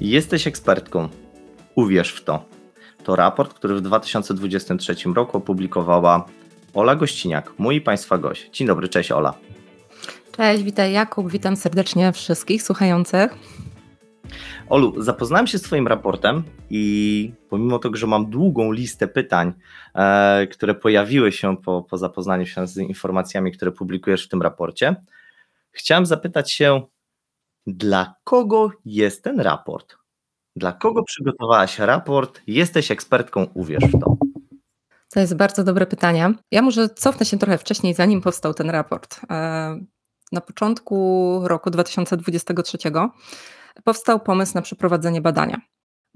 [0.00, 1.08] Jesteś ekspertką.
[1.74, 2.44] Uwierz w to.
[3.04, 6.26] To raport, który w 2023 roku opublikowała
[6.74, 8.50] Ola Gościniak, mój Państwa gość.
[8.52, 9.34] Dzień dobry, cześć Ola.
[10.36, 13.34] Cześć, witaj Jakub, witam serdecznie wszystkich słuchających.
[14.68, 19.52] Olu, zapoznałem się z Twoim raportem i pomimo tego, że mam długą listę pytań,
[19.94, 24.96] e, które pojawiły się po, po zapoznaniu się z informacjami, które publikujesz w tym raporcie,
[25.72, 26.82] chciałem zapytać się,
[27.66, 29.96] dla kogo jest ten raport?
[30.56, 32.40] Dla kogo przygotowałaś raport?
[32.46, 34.16] Jesteś ekspertką, uwierz w to.
[35.10, 36.34] To jest bardzo dobre pytanie.
[36.50, 39.20] Ja może cofnę się trochę wcześniej, zanim powstał ten raport.
[39.30, 39.80] E,
[40.32, 42.78] na początku roku 2023
[43.84, 45.60] powstał pomysł na przeprowadzenie badania.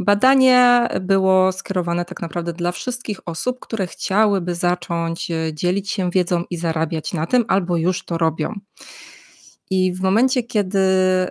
[0.02, 6.45] Badanie było skierowane tak naprawdę dla wszystkich osób, które chciałyby zacząć e, dzielić się wiedzą
[6.51, 8.54] i zarabiać na tym, albo już to robią.
[9.71, 11.30] I w momencie, kiedy e,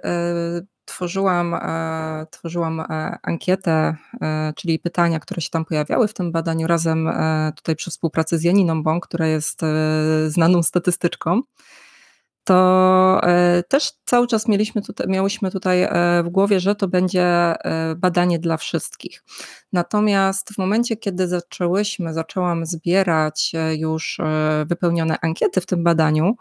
[0.85, 2.83] tworzyłam, e, tworzyłam
[3.23, 3.95] ankietę,
[4.55, 7.09] czyli pytania, które się tam pojawiały w tym badaniu, razem
[7.55, 9.61] tutaj przy współpracy z Janiną Bąk, która jest
[10.27, 11.41] znaną statystyczką,
[12.49, 17.23] to e, też cały czas mieliśmy tutaj, miałyśmy tutaj e, w głowie, że to będzie
[17.23, 19.23] e, badanie dla wszystkich.
[19.73, 24.17] Natomiast w momencie, kiedy zaczęłyśmy, zaczęłam zbierać już
[24.65, 26.35] wypełnione ankiety w tym badaniu,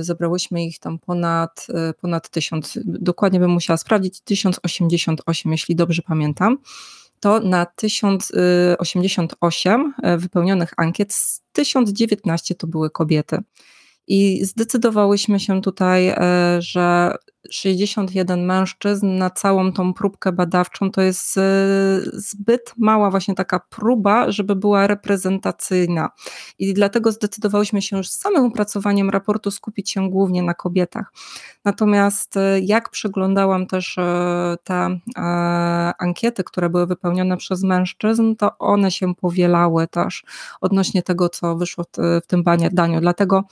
[0.00, 1.66] zebrałyśmy ich tam ponad,
[2.00, 6.58] ponad tysiąc, dokładnie bym musiała sprawdzić, 1088, jeśli dobrze pamiętam
[7.20, 11.14] to na 1088 wypełnionych ankiet,
[11.52, 13.42] 1019 to były kobiety.
[14.08, 16.16] I zdecydowałyśmy się tutaj, e,
[16.58, 17.14] że
[17.50, 21.42] 61 mężczyzn na całą tą próbkę badawczą to jest e,
[22.12, 26.10] zbyt mała właśnie taka próba, żeby była reprezentacyjna.
[26.58, 31.12] I dlatego zdecydowałyśmy się już z samym opracowaniem raportu skupić się głównie na kobietach.
[31.64, 33.96] Natomiast e, jak przeglądałam też
[34.64, 34.98] te
[35.98, 40.24] ankiety, które były wypełnione przez mężczyzn, to one się powielały też
[40.60, 41.84] odnośnie tego, co wyszło
[42.22, 43.00] w tym badaniu.
[43.00, 43.44] Dlatego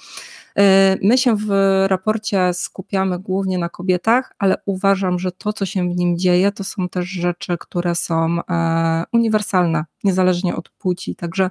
[1.02, 1.50] my się w
[1.88, 6.64] raporcie skupiamy głównie na kobietach, ale uważam, że to, co się w nim dzieje, to
[6.64, 11.16] są też rzeczy, które są e, uniwersalne, niezależnie od płci.
[11.16, 11.50] Także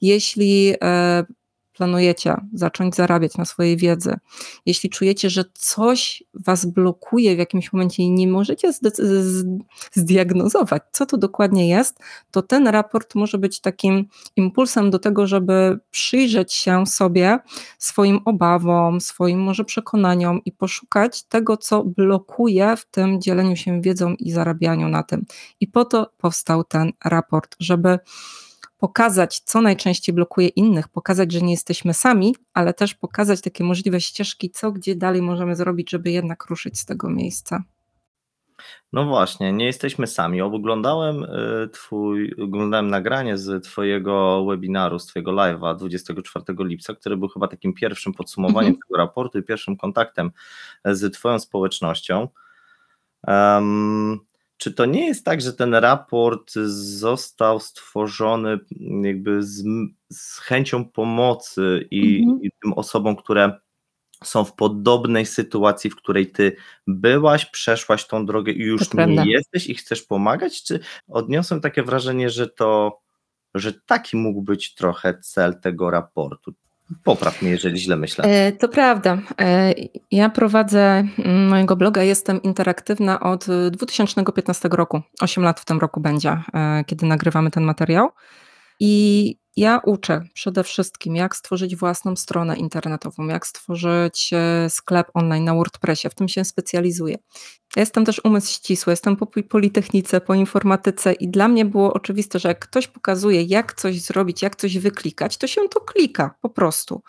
[0.00, 1.24] jeśli e,
[1.82, 4.14] planujecie zacząć zarabiać na swojej wiedzy,
[4.66, 8.72] jeśli czujecie, że coś was blokuje w jakimś momencie i nie możecie
[9.92, 11.98] zdiagnozować, co to dokładnie jest,
[12.30, 14.06] to ten raport może być takim
[14.36, 17.38] impulsem do tego, żeby przyjrzeć się sobie,
[17.78, 24.14] swoim obawom, swoim może przekonaniom i poszukać tego, co blokuje w tym dzieleniu się wiedzą
[24.18, 25.26] i zarabianiu na tym.
[25.60, 27.98] I po to powstał ten raport, żeby
[28.82, 34.00] pokazać, co najczęściej blokuje innych, pokazać, że nie jesteśmy sami, ale też pokazać takie możliwe
[34.00, 37.62] ścieżki, co gdzie dalej możemy zrobić, żeby jednak ruszyć z tego miejsca.
[38.92, 40.40] No właśnie, nie jesteśmy sami.
[40.40, 47.28] Oglądałem y, twój, oglądałem nagranie z twojego webinaru, z twojego live'a 24 lipca, który był
[47.28, 48.80] chyba takim pierwszym podsumowaniem mhm.
[48.88, 50.30] tego raportu i pierwszym kontaktem
[50.84, 52.28] z twoją społecznością.
[53.26, 54.20] Um,
[54.56, 56.52] czy to nie jest tak, że ten raport
[56.98, 58.58] został stworzony
[59.02, 59.64] jakby z,
[60.12, 62.42] z chęcią pomocy i, mhm.
[62.42, 63.60] i tym osobom, które
[64.24, 69.66] są w podobnej sytuacji, w której ty byłaś, przeszłaś tą drogę i już nie jesteś
[69.66, 70.62] i chcesz pomagać?
[70.62, 73.00] Czy odniosłem takie wrażenie, że to,
[73.54, 76.54] że taki mógł być trochę cel tego raportu?
[77.04, 78.24] Popraw mnie, jeżeli źle myślę.
[78.24, 79.18] E, to prawda.
[79.40, 79.74] E,
[80.10, 85.00] ja prowadzę mm, mojego bloga, jestem interaktywna od 2015 roku.
[85.20, 88.10] 8 lat w tym roku będzie, e, kiedy nagrywamy ten materiał.
[88.80, 95.44] I ja uczę przede wszystkim, jak stworzyć własną stronę internetową, jak stworzyć e, sklep online
[95.44, 96.10] na WordPressie.
[96.10, 97.18] W tym się specjalizuję.
[97.76, 102.38] Ja jestem też umysł ścisły, jestem po Politechnice, po informatyce i dla mnie było oczywiste,
[102.38, 106.48] że jak ktoś pokazuje, jak coś zrobić, jak coś wyklikać, to się to klika po
[106.48, 107.02] prostu.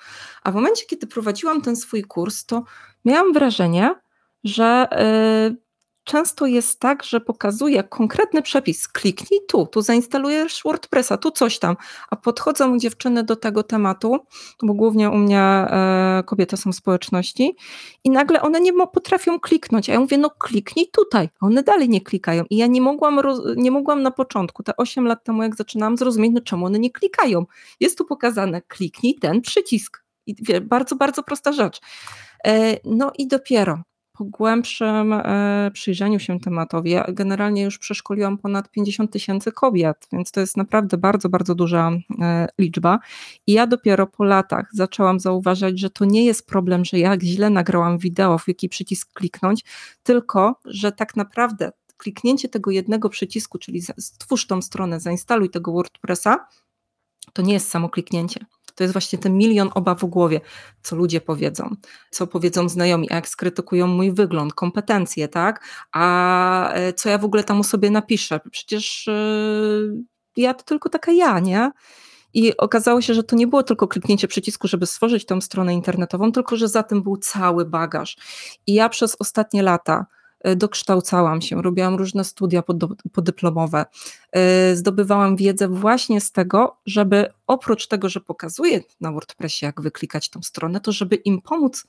[0.43, 2.63] A w momencie, kiedy prowadziłam ten swój kurs, to
[3.05, 3.95] miałam wrażenie,
[4.43, 4.87] że
[5.49, 5.63] yy,
[6.03, 8.87] często jest tak, że pokazuje konkretny przepis.
[8.87, 11.75] Kliknij tu, tu zainstalujesz WordPressa, tu coś tam.
[12.09, 14.17] A podchodzą dziewczyny do tego tematu,
[14.63, 17.55] bo głównie u mnie e, kobiety są w społeczności
[18.03, 19.89] i nagle one nie potrafią kliknąć.
[19.89, 21.29] A ja mówię, no kliknij tutaj.
[21.39, 22.43] A one dalej nie klikają.
[22.49, 23.21] I ja nie mogłam,
[23.55, 26.91] nie mogłam na początku, te 8 lat temu, jak zaczynałam zrozumieć, no czemu one nie
[26.91, 27.45] klikają.
[27.79, 30.03] Jest tu pokazane, kliknij ten przycisk.
[30.25, 31.81] I bardzo, bardzo prosta rzecz.
[32.45, 33.83] E, no i dopiero
[34.13, 36.91] po głębszym e, przyjrzeniu się tematowi.
[36.91, 41.91] Ja generalnie już przeszkoliłam ponad 50 tysięcy kobiet, więc to jest naprawdę bardzo, bardzo duża
[42.21, 42.99] e, liczba.
[43.47, 47.49] I ja dopiero po latach zaczęłam zauważać, że to nie jest problem, że jak źle
[47.49, 49.63] nagrałam wideo, w jaki przycisk kliknąć,
[50.03, 56.47] tylko że tak naprawdę kliknięcie tego jednego przycisku, czyli stwórz tą stronę, zainstaluj tego WordPressa,
[57.33, 58.45] to nie jest samo kliknięcie.
[58.75, 60.41] To jest właśnie ten milion obaw w głowie,
[60.83, 61.75] co ludzie powiedzą,
[62.11, 65.65] co powiedzą znajomi, jak skrytykują mój wygląd, kompetencje, tak?
[65.91, 68.39] A e, co ja w ogóle tam o sobie napiszę?
[68.51, 70.03] Przecież yy,
[70.37, 71.71] ja to tylko taka ja, nie?
[72.33, 76.31] I okazało się, że to nie było tylko kliknięcie przycisku, żeby stworzyć tą stronę internetową,
[76.31, 78.17] tylko że za tym był cały bagaż.
[78.67, 80.22] I ja przez ostatnie lata E,
[80.55, 82.63] dokształcałam się, robiłam różne studia
[83.13, 83.85] podyplomowe,
[84.31, 90.29] e, zdobywałam wiedzę właśnie z tego, żeby oprócz tego, że pokazuję na WordPressie, jak wyklikać
[90.29, 91.87] tą stronę, to żeby im pomóc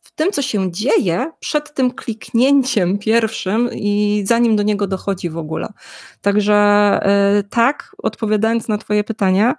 [0.00, 5.38] w tym, co się dzieje przed tym kliknięciem pierwszym i zanim do niego dochodzi w
[5.38, 5.68] ogóle.
[6.20, 9.54] Także e, tak, odpowiadając na Twoje pytania,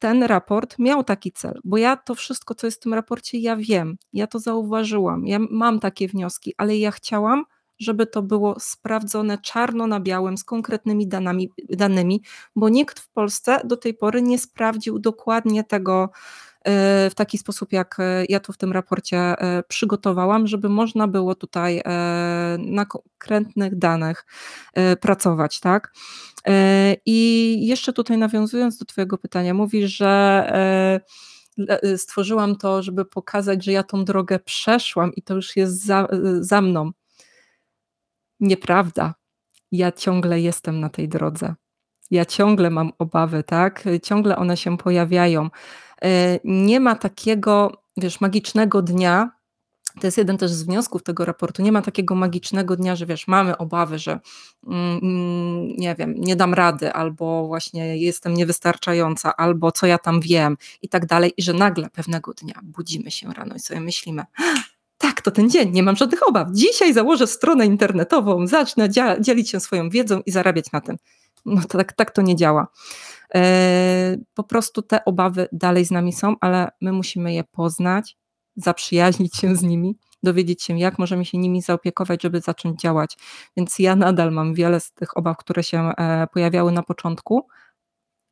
[0.00, 3.56] ten raport miał taki cel, bo ja to wszystko, co jest w tym raporcie, ja
[3.56, 7.44] wiem, ja to zauważyłam, ja mam takie wnioski, ale ja chciałam,
[7.80, 12.22] żeby to było sprawdzone czarno na białym z konkretnymi danymi, danymi
[12.56, 16.10] bo nikt w Polsce do tej pory nie sprawdził dokładnie tego,
[17.10, 21.34] w taki sposób, jak e, ja to w tym raporcie e, przygotowałam, żeby można było
[21.34, 21.82] tutaj
[22.58, 24.26] na konkretnych danych
[25.00, 25.92] pracować, tak?
[27.06, 30.52] I jeszcze tutaj nawiązując do Twojego pytania, mówisz, że
[31.96, 36.08] stworzyłam to, żeby pokazać, że ja tą drogę przeszłam i to już jest za,
[36.40, 36.90] za mną.
[38.40, 39.14] Nieprawda.
[39.72, 41.54] Ja ciągle jestem na tej drodze.
[42.10, 43.84] Ja ciągle mam obawy, tak?
[44.02, 45.50] Ciągle one się pojawiają.
[46.02, 49.40] E, nie ma takiego, wiesz, magicznego dnia,
[50.00, 51.62] to jest jeden też z wniosków tego raportu.
[51.62, 54.20] Nie ma takiego magicznego dnia, że wiesz, mamy obawy, że
[54.66, 60.20] mm, mm, nie wiem, nie dam rady, albo właśnie jestem niewystarczająca, albo co ja tam
[60.20, 64.24] wiem i tak dalej, i że nagle pewnego dnia budzimy się rano i sobie myślimy,
[64.98, 66.48] tak, to ten dzień, nie mam żadnych obaw.
[66.52, 68.88] Dzisiaj założę stronę internetową, zacznę
[69.20, 70.96] dzielić się swoją wiedzą i zarabiać na tym.
[71.46, 72.66] No to tak, tak to nie działa.
[73.34, 78.16] E, po prostu te obawy dalej z nami są, ale my musimy je poznać,
[78.56, 83.16] zaprzyjaźnić się z nimi, dowiedzieć się, jak możemy się nimi zaopiekować, żeby zacząć działać.
[83.56, 87.48] Więc ja nadal mam wiele z tych obaw, które się e, pojawiały na początku,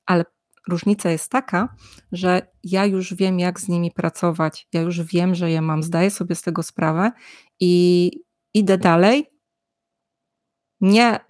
[0.06, 0.25] ale
[0.69, 1.75] różnica jest taka,
[2.12, 4.69] że ja już wiem, jak z nimi pracować.
[4.72, 7.12] Ja już wiem, że je mam, zdaję sobie z tego sprawę
[7.60, 8.10] i
[8.55, 9.26] idę dalej.
[10.81, 11.20] Nie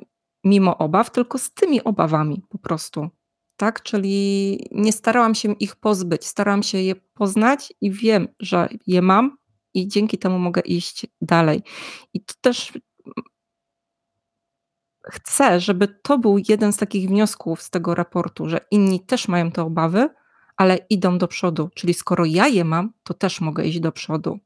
[0.48, 3.10] mimo obaw, tylko z tymi obawami po prostu
[3.58, 3.82] tak?
[3.82, 9.36] Czyli nie starałam się ich pozbyć, starałam się je poznać i wiem, że je mam
[9.74, 11.62] i dzięki temu mogę iść dalej.
[12.14, 12.72] I to też
[15.10, 19.50] chcę, żeby to był jeden z takich wniosków z tego raportu, że inni też mają
[19.50, 20.08] te obawy,
[20.56, 21.70] ale idą do przodu.
[21.74, 24.38] Czyli skoro ja je mam, to też mogę iść do przodu.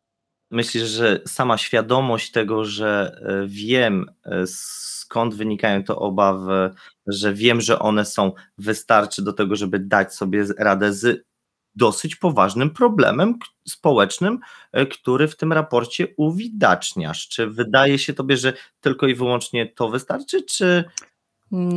[0.53, 6.71] Myślisz, że sama świadomość tego, że e, wiem, e, skąd wynikają te obawy,
[7.07, 11.27] że wiem, że one są, wystarczy do tego, żeby dać sobie radę z
[11.75, 13.39] dosyć poważnym problemem
[13.69, 14.39] społecznym,
[14.73, 17.29] e, który w tym raporcie uwidaczniasz.
[17.29, 20.85] Czy wydaje się tobie, że tylko i wyłącznie to wystarczy, czy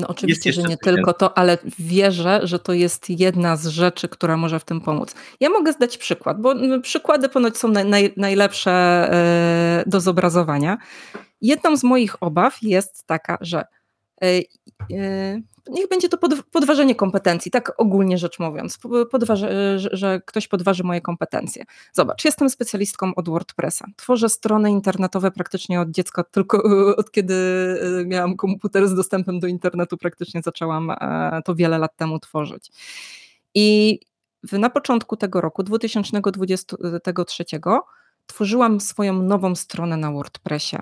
[0.07, 4.59] oczywiście, że nie tylko to, ale wierzę, że to jest jedna z rzeczy, która może
[4.59, 5.15] w tym pomóc.
[5.39, 10.77] Ja mogę zdać przykład, bo przykłady ponoć są naj, najlepsze e, do zobrazowania.
[11.41, 13.65] Jedną z moich obaw jest taka, że
[15.69, 16.17] niech będzie to
[16.51, 18.79] podważenie kompetencji, tak ogólnie rzecz mówiąc,
[19.33, 21.63] że, że, ktoś podważy moje kompetencje.
[21.93, 23.85] Zobacz, jestem specjalistką od WordPressa.
[23.95, 26.63] Tworzę strony internetowe praktycznie od dziecka, tylko
[26.97, 27.35] od kiedy
[28.05, 30.91] miałam komputer z dostępem do internetu, praktycznie zaczęłam
[31.45, 32.71] to wiele lat temu tworzyć.
[33.55, 33.99] I
[34.51, 37.45] na początku tego roku, 2023,
[38.25, 40.77] tworzyłam swoją nową stronę na WordPressie.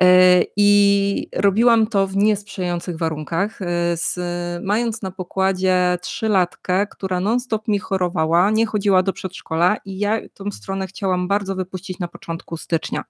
[0.00, 4.18] E, I robiłam to w niesprzyjających warunkach, e, z,
[4.64, 10.50] mając na pokładzie trzylatkę, która non-stop mi chorowała, nie chodziła do przedszkola i ja tą
[10.50, 13.04] stronę chciałam bardzo wypuścić na początku stycznia.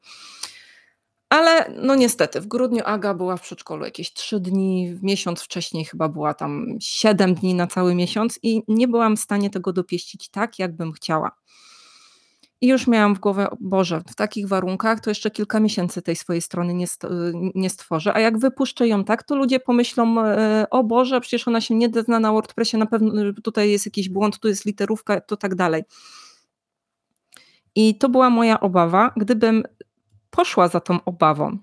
[1.29, 5.85] Ale no niestety, w grudniu Aga była w przedszkolu jakieś trzy dni, w miesiąc wcześniej
[5.85, 10.29] chyba była tam siedem dni na cały miesiąc i nie byłam w stanie tego dopieścić
[10.29, 11.33] tak, jakbym chciała.
[12.61, 16.43] I już miałam w głowie, Boże, w takich warunkach to jeszcze kilka miesięcy tej swojej
[16.43, 16.87] strony nie,
[17.55, 21.61] nie stworzę, a jak wypuszczę ją tak, to ludzie pomyślą, e, o Boże, przecież ona
[21.61, 23.13] się nie zna na WordPressie, na pewno
[23.45, 25.83] tutaj jest jakiś błąd, tu jest literówka, to tak dalej.
[27.75, 29.63] I to była moja obawa, gdybym
[30.31, 31.59] poszła za tą obawą,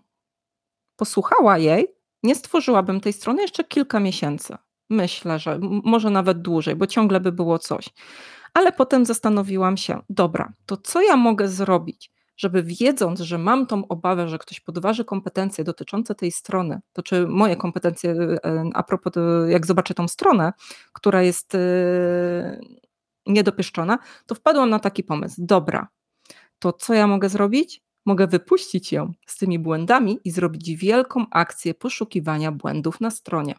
[0.96, 1.88] posłuchała jej,
[2.24, 4.56] nie stworzyłabym tej strony jeszcze kilka miesięcy.
[4.90, 7.90] Myślę, że może nawet dłużej, bo ciągle by było coś.
[8.56, 13.88] Ale potem zastanowiłam się, dobra, to co ja mogę zrobić, żeby wiedząc, że mam tą
[13.88, 19.14] obawę, że ktoś podważy kompetencje dotyczące tej strony, to czy moje kompetencje, e, a propos,
[19.48, 20.54] jak zobaczę tą stronę,
[20.94, 21.58] która jest
[23.28, 25.36] niedopieszczona, to wpadłam na taki pomysł.
[25.38, 25.88] Dobra,
[26.60, 27.84] to co ja mogę zrobić?
[28.06, 33.56] Mogę wypuścić ją z tymi błędami i zrobić wielką akcję poszukiwania błędów na stronie.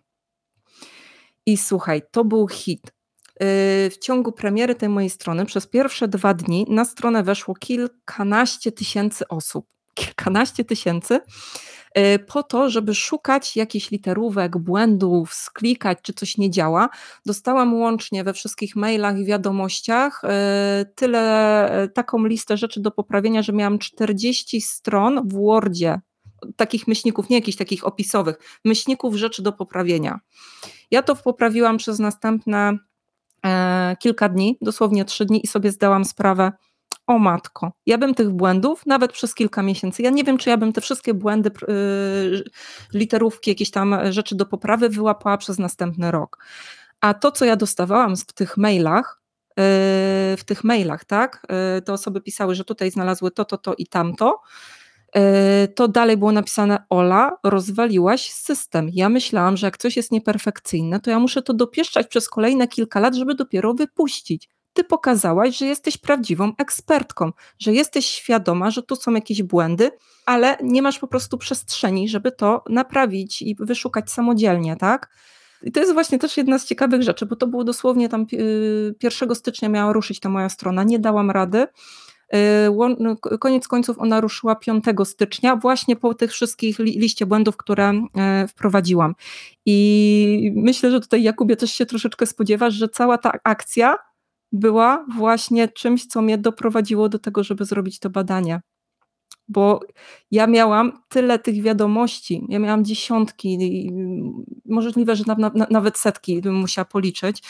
[1.46, 2.95] I słuchaj, to był hit.
[3.40, 8.72] Yy, w ciągu premiery tej mojej strony przez pierwsze dwa dni na stronę weszło kilkanaście
[8.72, 9.66] tysięcy osób.
[9.94, 11.20] Kilkanaście tysięcy
[11.98, 16.88] Y, po to, żeby szukać jakichś literówek, błędów, sklikać, czy coś nie działa.
[17.26, 20.28] Dostałam łącznie we wszystkich mailach i wiadomościach y,
[20.94, 26.00] tyle, y, taką listę rzeczy do poprawienia, że miałam 40 stron w Wordzie,
[26.56, 30.20] takich myślników, nie jakichś takich opisowych, myślników rzeczy do poprawienia.
[30.90, 32.78] Ja to poprawiłam przez następne
[33.98, 36.52] kilka dni, dosłownie trzy dni i sobie zdałam sprawę,
[37.06, 40.56] o matko, ja bym tych błędów nawet przez kilka miesięcy, ja nie wiem, czy ja
[40.56, 42.44] bym te wszystkie błędy, yy,
[42.94, 46.44] literówki, jakieś tam rzeczy do poprawy wyłapała przez następny rok.
[47.00, 49.54] A to, co ja dostawałam w tych mailach, yy,
[50.36, 53.86] w tych mailach, tak, yy, te osoby pisały, że tutaj znalazły to, to, to i
[53.86, 54.40] tamto,
[55.74, 58.90] to dalej było napisane: Ola, rozwaliłaś system.
[58.92, 63.00] Ja myślałam, że jak coś jest nieperfekcyjne, to ja muszę to dopieszczać przez kolejne kilka
[63.00, 68.96] lat, żeby dopiero wypuścić ty pokazałaś, że jesteś prawdziwą ekspertką, że jesteś świadoma, że tu
[68.96, 69.90] są jakieś błędy,
[70.26, 75.10] ale nie masz po prostu przestrzeni, żeby to naprawić i wyszukać samodzielnie, tak?
[75.62, 78.26] I to jest właśnie też jedna z ciekawych rzeczy, bo to było dosłownie tam
[79.02, 81.66] 1 y, stycznia miała ruszyć ta moja strona, nie dałam rady.
[82.34, 87.92] Y, no, koniec końców ona ruszyła 5 stycznia, właśnie po tych wszystkich liście błędów, które
[88.16, 89.14] e, wprowadziłam.
[89.66, 93.96] I myślę, że tutaj Jakubie też się troszeczkę spodziewasz, że cała ta akcja
[94.52, 98.60] była właśnie czymś, co mnie doprowadziło do tego, żeby zrobić to badanie.
[99.48, 99.80] Bo
[100.30, 103.58] ja miałam tyle tych wiadomości, ja miałam dziesiątki,
[104.64, 107.42] możliwe, że na, na, nawet setki bym musiała policzyć,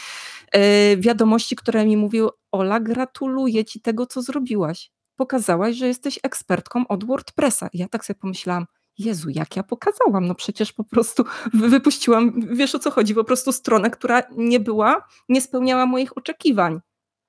[0.55, 0.61] yy,
[0.97, 4.91] wiadomości, które mi mówiły: Ola, gratuluję ci tego, co zrobiłaś.
[5.17, 7.69] Pokazałaś, że jesteś ekspertką od WordPressa.
[7.73, 8.67] Ja tak sobie pomyślałam,
[8.99, 10.27] Jezu, jak ja pokazałam?
[10.27, 11.25] No przecież po prostu
[11.55, 16.81] wypuściłam, wiesz o co chodzi, po prostu stronę, która nie była, nie spełniała moich oczekiwań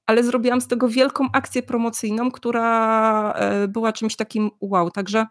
[0.07, 4.91] ale zrobiłam z tego wielką akcję promocyjną, która e, była czymś takim wow.
[4.91, 5.25] Także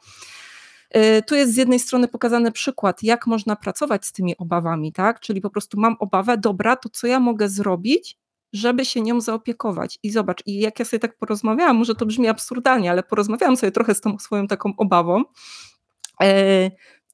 [0.90, 5.20] e, tu jest z jednej strony pokazany przykład, jak można pracować z tymi obawami, tak?
[5.20, 8.18] Czyli po prostu mam obawę, dobra, to co ja mogę zrobić,
[8.52, 9.98] żeby się nią zaopiekować.
[10.02, 13.72] I zobacz, i jak ja sobie tak porozmawiałam, może to brzmi absurdalnie, ale porozmawiałam sobie
[13.72, 15.22] trochę z tą swoją taką obawą.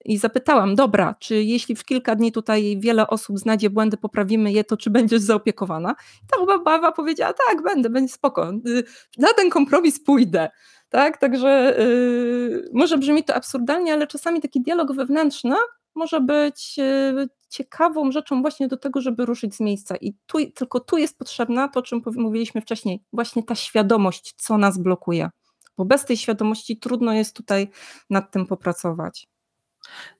[0.04, 4.64] I zapytałam, dobra, czy jeśli w kilka dni tutaj wiele osób znajdzie błędy, poprawimy je,
[4.64, 5.94] to czy będziesz zaopiekowana?
[6.22, 8.84] I ta baba powiedziała, tak, będę, będzie spoko, y,
[9.18, 10.50] na ten kompromis pójdę.
[10.88, 15.56] Tak, także yy, może brzmi to absurdalnie, ale czasami taki dialog wewnętrzny
[15.94, 19.96] może być yy, ciekawą rzeczą właśnie do tego, żeby ruszyć z miejsca.
[19.96, 24.58] I tu, tylko tu jest potrzebna to, o czym mówiliśmy wcześniej, właśnie ta świadomość, co
[24.58, 25.30] nas blokuje.
[25.78, 27.68] Bo bez tej świadomości trudno jest tutaj
[28.10, 29.31] nad tym popracować.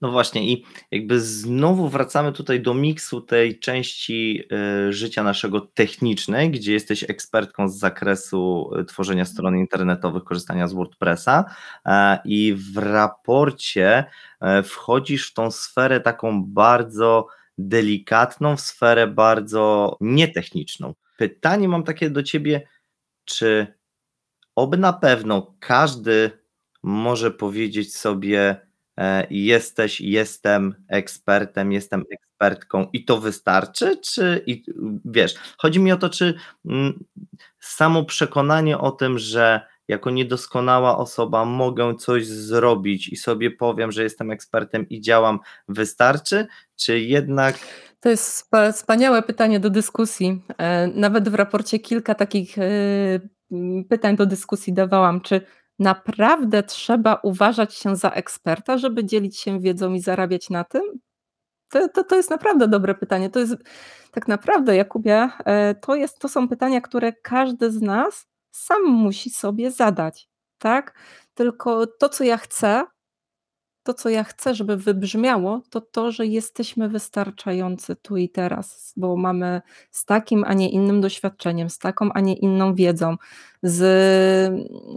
[0.01, 4.45] No właśnie i jakby znowu wracamy tutaj do miksu tej części
[4.89, 10.73] y, życia naszego technicznej, gdzie jesteś ekspertką z zakresu y, tworzenia stron internetowych, korzystania z
[10.73, 11.45] WordPressa
[11.87, 14.05] e, i w raporcie
[14.41, 17.27] e, wchodzisz w tą sferę taką bardzo
[17.59, 20.95] delikatną, w sferę bardzo nietechniczną.
[21.17, 22.69] Pytanie mam takie do ciebie,
[23.25, 23.67] czy
[24.57, 26.31] oby na pewno każdy
[26.83, 28.72] może powiedzieć sobie E,
[29.31, 33.97] jesteś, jestem ekspertem, jestem ekspertką i to wystarczy?
[33.97, 34.65] Czy i,
[35.05, 36.35] wiesz, chodzi mi o to, czy
[36.67, 37.05] mm,
[37.61, 44.03] samo przekonanie o tym, że jako niedoskonała osoba mogę coś zrobić i sobie powiem, że
[44.03, 46.47] jestem ekspertem i działam, wystarczy,
[46.77, 47.59] czy jednak.
[48.01, 50.43] To jest wspaniałe pytanie do dyskusji.
[50.59, 52.63] E, nawet w raporcie kilka takich e,
[53.89, 55.41] pytań do dyskusji dawałam, czy
[55.79, 60.83] Naprawdę trzeba uważać się za eksperta, żeby dzielić się wiedzą i zarabiać na tym?
[61.71, 63.31] To, to, to jest naprawdę dobre pytanie.
[63.31, 63.57] To jest
[64.11, 69.31] tak naprawdę, Jakubie, e, to, jest, to są pytania, które każdy z nas sam musi
[69.31, 70.29] sobie zadać.
[70.59, 70.99] Tak?
[71.35, 72.85] Tylko to, co ja chcę,
[73.83, 79.17] to, co ja chcę, żeby wybrzmiało, to to, że jesteśmy wystarczający tu i teraz, bo
[79.17, 83.17] mamy z takim, a nie innym doświadczeniem, z taką, a nie inną wiedzą,
[83.63, 83.83] z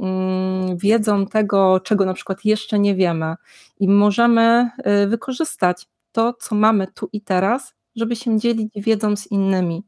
[0.01, 3.35] mm, wiedzą tego, czego na przykład jeszcze nie wiemy
[3.79, 4.69] i możemy
[5.03, 9.83] y, wykorzystać to, co mamy tu i teraz, żeby się dzielić wiedzą z innymi.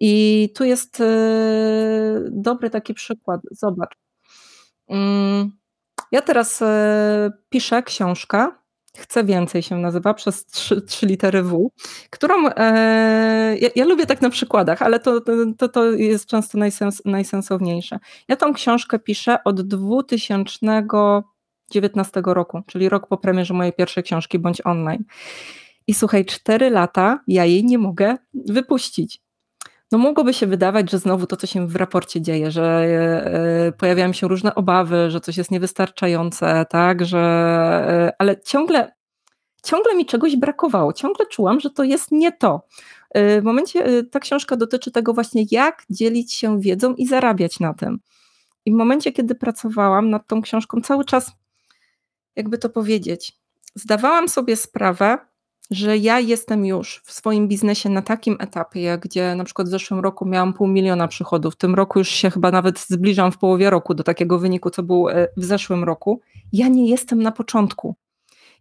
[0.00, 1.04] I tu jest y,
[2.30, 3.40] dobry taki przykład.
[3.50, 3.96] Zobacz.
[6.12, 8.48] Ja teraz e, piszę książkę,
[8.98, 11.70] Chcę więcej się nazywa, przez trzy, trzy litery W,
[12.10, 15.20] którą e, ja, ja, lubię tak na przykładach, ale to,
[15.58, 17.98] to, to jest często najsens, najsensowniejsze.
[18.28, 24.66] Ja tą książkę piszę od 2019 roku, czyli rok po premierze mojej pierwszej książki, bądź
[24.66, 25.04] online.
[25.86, 29.25] I słuchaj, cztery lata ja jej nie mogę wypuścić
[29.92, 32.86] no mogłoby się wydawać, że znowu to, co się w raporcie dzieje, że
[33.68, 37.18] e, pojawiają się różne obawy, że coś jest niewystarczające, tak, że,
[37.88, 38.92] e, ale ciągle,
[39.62, 42.66] ciągle mi czegoś brakowało, ciągle czułam, że to jest nie to.
[43.10, 47.74] E, w momencie, ta książka dotyczy tego właśnie, jak dzielić się wiedzą i zarabiać na
[47.74, 47.98] tym.
[48.64, 51.32] I w momencie, kiedy pracowałam nad tą książką, cały czas,
[52.36, 53.32] jakby to powiedzieć,
[53.74, 55.18] zdawałam sobie sprawę,
[55.70, 60.00] że ja jestem już w swoim biznesie na takim etapie, gdzie na przykład w zeszłym
[60.00, 63.70] roku miałam pół miliona przychodów, w tym roku już się chyba nawet zbliżam w połowie
[63.70, 66.20] roku do takiego wyniku, co był e, w zeszłym roku.
[66.52, 67.96] Ja nie jestem na początku.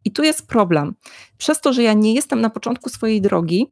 [0.06, 0.96] I tu jest problem.
[1.38, 3.72] Przez to, że ja nie jestem na początku swojej drogi,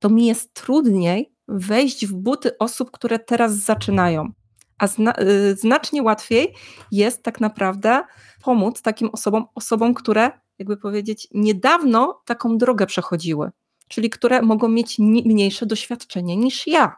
[0.00, 4.32] to mi jest trudniej wejść w buty osób, które teraz zaczynają.
[4.78, 6.54] A zna, y, znacznie łatwiej
[6.92, 8.02] jest tak naprawdę
[8.42, 13.50] pomóc takim osobom, osobom, które jakby powiedzieć, niedawno taką drogę przechodziły,
[13.88, 16.96] czyli które mogą mieć mniejsze doświadczenie niż ja.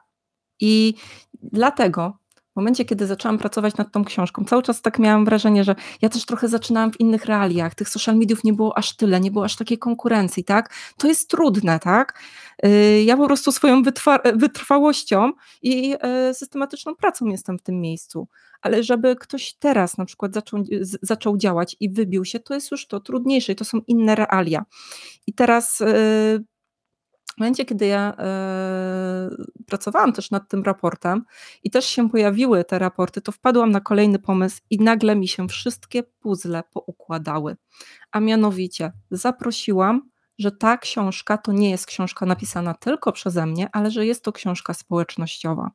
[0.60, 0.94] I
[1.34, 2.19] dlatego
[2.52, 6.08] w momencie, kiedy zaczęłam pracować nad tą książką, cały czas tak miałam wrażenie, że ja
[6.08, 9.44] też trochę zaczynałam w innych realiach, tych social mediów nie było aż tyle, nie było
[9.44, 10.74] aż takiej konkurencji, tak?
[10.96, 12.20] To jest trudne, tak?
[12.66, 13.82] Y, ja po prostu swoją
[14.34, 15.94] wytrwałością i
[16.30, 18.28] y, systematyczną pracą jestem w tym miejscu
[18.60, 20.64] ale żeby ktoś teraz na przykład zaczął,
[21.02, 24.64] zaczął działać i wybił się, to jest już to trudniejsze i to są inne realia.
[25.26, 26.44] I teraz y,
[27.40, 31.24] momencie, kiedy ja y, pracowałam też nad tym raportem
[31.62, 35.48] i też się pojawiły te raporty, to wpadłam na kolejny pomysł i nagle mi się
[35.48, 37.56] wszystkie puzzle poukładały.
[38.12, 43.90] A mianowicie zaprosiłam że ta książka to nie jest książka napisana tylko przeze mnie, ale
[43.90, 45.70] że jest to książka społecznościowa.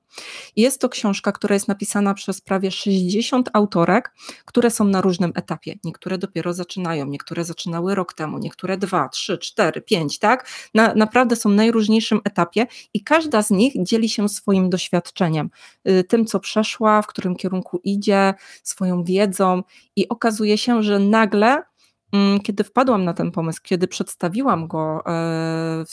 [0.55, 4.13] Jest to książka, która jest napisana przez prawie 60 autorek,
[4.45, 5.75] które są na różnym etapie.
[5.83, 10.49] Niektóre dopiero zaczynają, niektóre zaczynały rok temu, niektóre dwa, trzy, cztery, pięć, tak?
[10.73, 15.49] Na, naprawdę są w najróżniejszym etapie i każda z nich dzieli się swoim doświadczeniem,
[15.89, 19.63] y, tym, co przeszła, w którym kierunku idzie, swoją wiedzą
[19.95, 21.63] i okazuje się, że nagle
[22.43, 25.91] kiedy wpadłam na ten pomysł, kiedy przedstawiłam go e, w,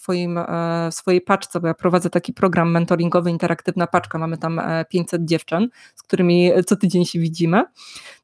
[0.00, 4.60] swoim, e, w swojej paczce, bo ja prowadzę taki program mentoringowy, interaktywna paczka, mamy tam
[4.88, 7.64] 500 e, dziewczyn, z którymi co tydzień się widzimy,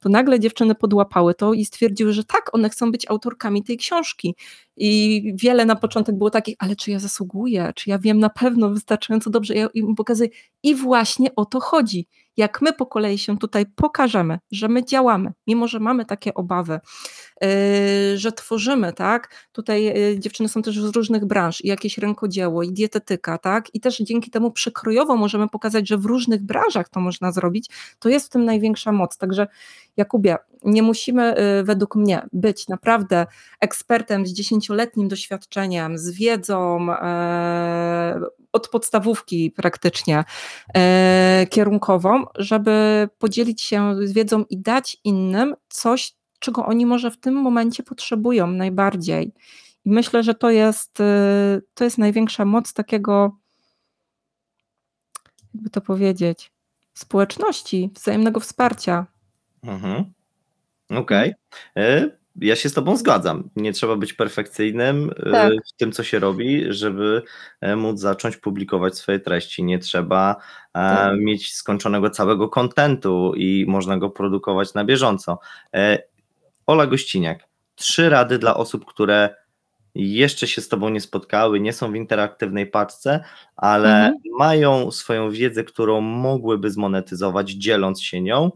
[0.06, 4.34] to nagle dziewczyny podłapały to i stwierdziły, że tak, one chcą być autorkami tej książki.
[4.76, 8.70] I wiele na początek było takich, ale czy ja zasługuję, czy ja wiem na pewno
[8.70, 10.28] wystarczająco dobrze, ja im pokazuję.
[10.62, 15.32] I właśnie o to chodzi jak my po kolei się tutaj pokażemy, że my działamy,
[15.46, 16.80] mimo że mamy takie obawy,
[18.16, 19.48] że tworzymy, tak?
[19.52, 23.74] Tutaj yy, dziewczyny są też z różnych branż, i jakieś rękodzieło, i dietetyka, tak?
[23.74, 28.08] I też dzięki temu przekrojowo możemy pokazać, że w różnych branżach to można zrobić, to
[28.08, 29.18] jest w tym największa moc.
[29.18, 29.46] Także
[29.96, 33.26] Jakubie, nie musimy yy, według mnie być naprawdę
[33.60, 36.86] ekspertem z dziesięcioletnim doświadczeniem, z wiedzą
[38.52, 40.24] od podstawówki praktycznie
[41.50, 46.14] kierunkową, żeby podzielić się z wiedzą i dać innym coś,
[46.46, 49.32] czego oni może w tym momencie potrzebują najbardziej.
[49.84, 53.36] I myślę, że to jest, y, to jest największa moc takiego,
[55.54, 56.52] jakby to powiedzieć,
[56.94, 59.06] społeczności, wzajemnego wsparcia.
[59.62, 60.04] Mhm.
[60.90, 61.34] Okej.
[61.74, 63.50] Okay ja się z Tobą zgadzam.
[63.56, 65.52] Nie trzeba być perfekcyjnym e, tak.
[65.52, 67.22] w tym, co się robi, żeby
[67.60, 69.64] e, móc zacząć publikować swoje treści.
[69.64, 70.36] Nie trzeba
[70.68, 71.18] e, tak.
[71.18, 75.38] mieć skończonego całego kontentu i można go produkować na bieżąco.
[76.66, 79.34] Ola Gościniak, trzy rady dla osób, które
[79.94, 83.24] jeszcze się z Tobą nie spotkały, nie są w interaktywnej paczce,
[83.56, 84.14] ale mhm.
[84.38, 88.50] mają swoją wiedzę, którą mogłyby zmonetyzować, dzieląc się nią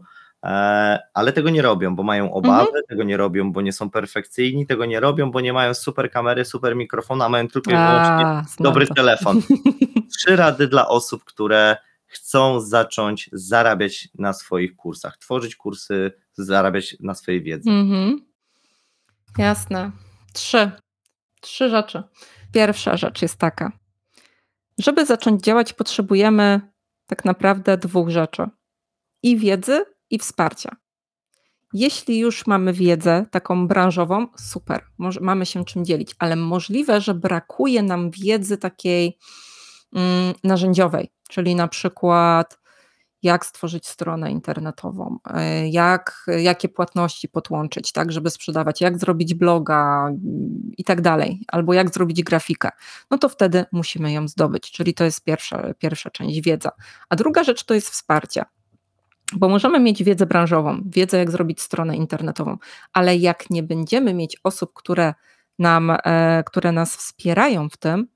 [0.45, 2.83] E, ale tego nie robią, bo mają obawy, mhm.
[2.89, 6.45] tego nie robią, bo nie są perfekcyjni, tego nie robią, bo nie mają super kamery,
[6.45, 9.41] super mikrofonu, a mają tylko i wyłącznie dobry telefon.
[10.17, 11.77] Trzy rady dla osób, które
[12.11, 17.69] chcą zacząć zarabiać na swoich kursach, tworzyć kursy, zarabiać na swojej wiedzy.
[17.69, 18.25] Mhm.
[19.37, 19.91] Jasne.
[20.33, 20.71] Trzy.
[21.41, 22.03] Trzy rzeczy.
[22.53, 23.71] Pierwsza rzecz jest taka.
[24.77, 26.61] Żeby zacząć działać, potrzebujemy
[27.05, 28.47] tak naprawdę dwóch rzeczy:
[29.23, 30.75] i wiedzy, i wsparcia.
[31.73, 37.13] Jeśli już mamy wiedzę taką branżową, super, może, mamy się czym dzielić, ale możliwe, że
[37.13, 39.17] brakuje nam wiedzy takiej
[39.93, 42.61] mm, narzędziowej, czyli na przykład
[43.23, 50.07] jak stworzyć stronę internetową, e, jak, jakie płatności podłączyć, tak, żeby sprzedawać, jak zrobić bloga
[50.07, 52.69] mm, i tak dalej, albo jak zrobić grafikę,
[53.11, 56.71] no to wtedy musimy ją zdobyć, czyli to jest pierwsza, pierwsza część wiedza.
[57.09, 58.43] A druga rzecz to jest wsparcie.
[59.35, 62.57] Bo możemy mieć wiedzę branżową, wiedzę, jak zrobić stronę internetową,
[62.93, 65.13] ale jak nie będziemy mieć osób, które,
[65.59, 68.07] nam, e, które nas wspierają w tym,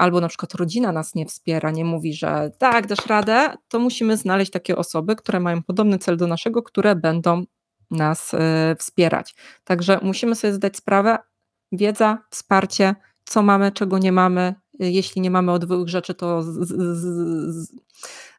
[0.00, 4.16] albo na przykład rodzina nas nie wspiera, nie mówi, że tak, dasz radę, to musimy
[4.16, 7.44] znaleźć takie osoby, które mają podobny cel do naszego, które będą
[7.90, 9.34] nas e, wspierać.
[9.64, 11.18] Także musimy sobie zdać sprawę,
[11.72, 14.54] wiedza, wsparcie, co mamy, czego nie mamy.
[14.78, 16.68] Jeśli nie mamy dwóch rzeczy, to z, z,
[17.54, 17.72] z,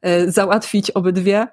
[0.02, 1.47] e, załatwić obydwie.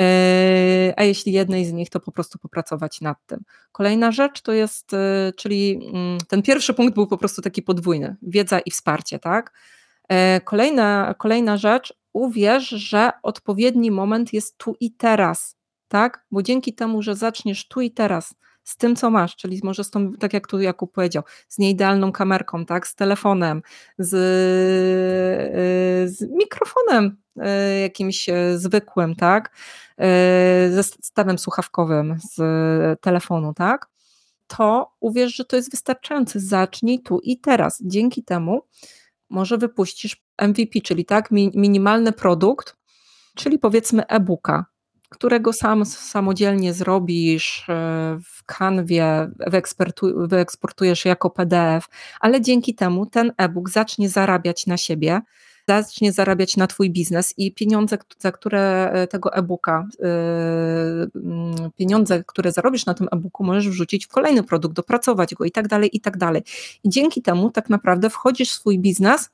[0.00, 3.40] E, a jeśli jednej z nich, to po prostu popracować nad tym.
[3.72, 8.16] Kolejna rzecz to jest, e, czyli mm, ten pierwszy punkt był po prostu taki podwójny,
[8.22, 9.52] wiedza i wsparcie, tak?
[10.08, 15.56] E, kolejna, kolejna rzecz, uwierz, że odpowiedni moment jest tu i teraz,
[15.88, 16.24] tak?
[16.30, 19.90] Bo dzięki temu, że zaczniesz tu i teraz z tym, co masz, czyli może z
[19.90, 23.62] tą, tak jak tu Jakub powiedział, z nieidealną kamerką, tak, z telefonem,
[23.98, 24.10] z,
[26.10, 27.16] z mikrofonem
[27.82, 29.56] jakimś zwykłym, tak,
[30.70, 32.40] ze stawem słuchawkowym z
[33.00, 33.88] telefonu, tak,
[34.46, 36.40] to uwierz, że to jest wystarczające.
[36.40, 37.82] Zacznij tu i teraz.
[37.84, 38.62] Dzięki temu
[39.30, 42.76] może wypuścisz MVP, czyli tak, minimalny produkt,
[43.36, 44.64] czyli powiedzmy e-booka,
[45.14, 47.72] którego sam samodzielnie zrobisz e,
[48.24, 49.30] w kanwie,
[50.16, 51.88] wyeksportujesz jako PDF,
[52.20, 55.20] ale dzięki temu ten e-book zacznie zarabiać na siebie,
[55.68, 60.06] zacznie zarabiać na Twój biznes i pieniądze, za które e, tego e-booka, e,
[61.14, 65.50] mm, pieniądze, które zarobisz na tym e-booku, możesz wrzucić w kolejny produkt, dopracować go i
[65.50, 66.42] tak dalej, i tak dalej.
[66.84, 69.30] I dzięki temu tak naprawdę wchodzisz w swój biznes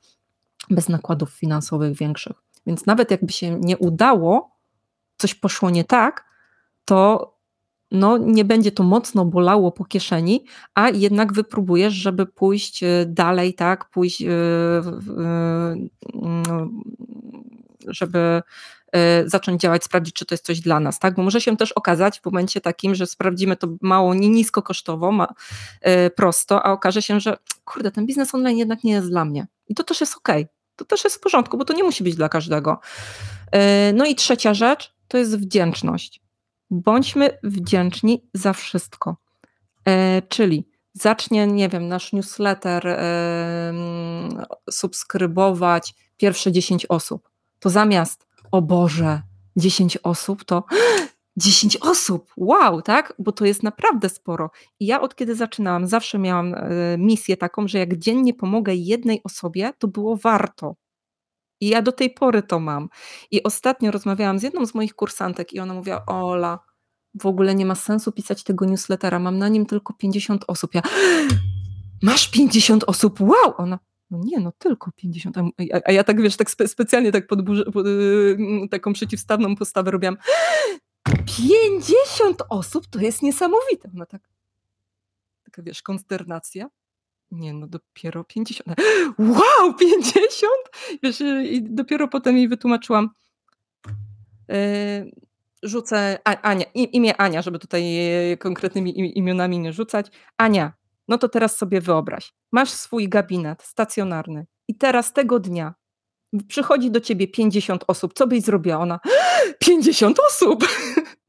[0.70, 2.36] bez nakładów finansowych większych.
[2.66, 4.59] Więc nawet jakby się nie udało,
[5.20, 6.24] coś poszło nie tak,
[6.84, 7.30] to
[7.90, 13.54] no, nie będzie to mocno bolało po kieszeni, a jednak wypróbujesz, żeby pójść e, dalej,
[13.54, 14.26] tak, pójść, e,
[16.14, 16.80] mm,
[17.86, 18.42] żeby
[19.26, 21.14] zacząć działać, sprawdzić, czy to jest coś dla nas, tak?
[21.14, 25.12] Bo może się też okazać w momencie takim, że sprawdzimy to mało, nie nisko kosztowo,
[25.12, 25.28] ma,
[26.16, 29.46] prosto, a okaże się, że kurde, ten biznes online jednak nie jest dla mnie.
[29.68, 30.28] I to też jest ok,
[30.76, 32.80] to też jest w porządku, bo to nie musi być dla każdego.
[33.94, 36.20] No i trzecia rzecz to jest wdzięczność
[36.70, 39.16] bądźmy wdzięczni za wszystko.
[39.84, 43.72] E, czyli zacznie, nie wiem, nasz newsletter e,
[44.70, 49.22] subskrybować pierwsze 10 osób, to zamiast o Boże,
[49.56, 50.64] 10 osób, to
[51.36, 53.14] 10 osób, wow, tak?
[53.18, 54.50] Bo to jest naprawdę sporo.
[54.80, 56.68] I ja od kiedy zaczynałam, zawsze miałam e,
[56.98, 60.74] misję taką, że jak dziennie pomogę jednej osobie, to było warto.
[61.60, 62.88] I ja do tej pory to mam.
[63.30, 66.58] I ostatnio rozmawiałam z jedną z moich kursantek i ona mówiła: Ola,
[67.14, 70.74] w ogóle nie ma sensu pisać tego newslettera, mam na nim tylko 50 osób.
[70.74, 70.82] Ja,
[72.02, 73.54] masz 50 osób, wow!
[73.56, 73.78] Ona,
[74.10, 75.38] no nie, no tylko 50.
[75.38, 75.42] A,
[75.84, 77.38] a ja tak, wiesz, tak spe, specjalnie tak pod,
[77.72, 80.16] pod yy, taką przeciwstawną postawę robiłam.
[81.38, 83.90] 50 osób to jest niesamowite.
[83.94, 84.22] Ona tak,
[85.44, 86.70] taka wiesz, konsternacja.
[87.30, 88.68] Nie, no dopiero 50.
[89.18, 90.30] Wow, 50?
[91.02, 93.10] Wiesz, i dopiero potem jej wytłumaczyłam.
[94.48, 94.56] Yy,
[95.62, 97.84] rzucę Ania, imię Ania, żeby tutaj
[98.38, 100.06] konkretnymi imionami nie rzucać.
[100.36, 100.72] Ania,
[101.08, 102.32] no to teraz sobie wyobraź.
[102.52, 105.74] Masz swój gabinet stacjonarny i teraz tego dnia
[106.48, 108.12] przychodzi do ciebie 50 osób.
[108.14, 108.78] Co byś zrobiła?
[108.78, 109.00] Ona
[109.58, 110.68] 50 osób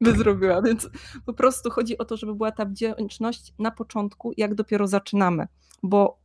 [0.00, 0.88] by zrobiła, więc
[1.26, 5.46] po prostu chodzi o to, żeby była ta wdzięczność na początku, jak dopiero zaczynamy,
[5.82, 6.22] bo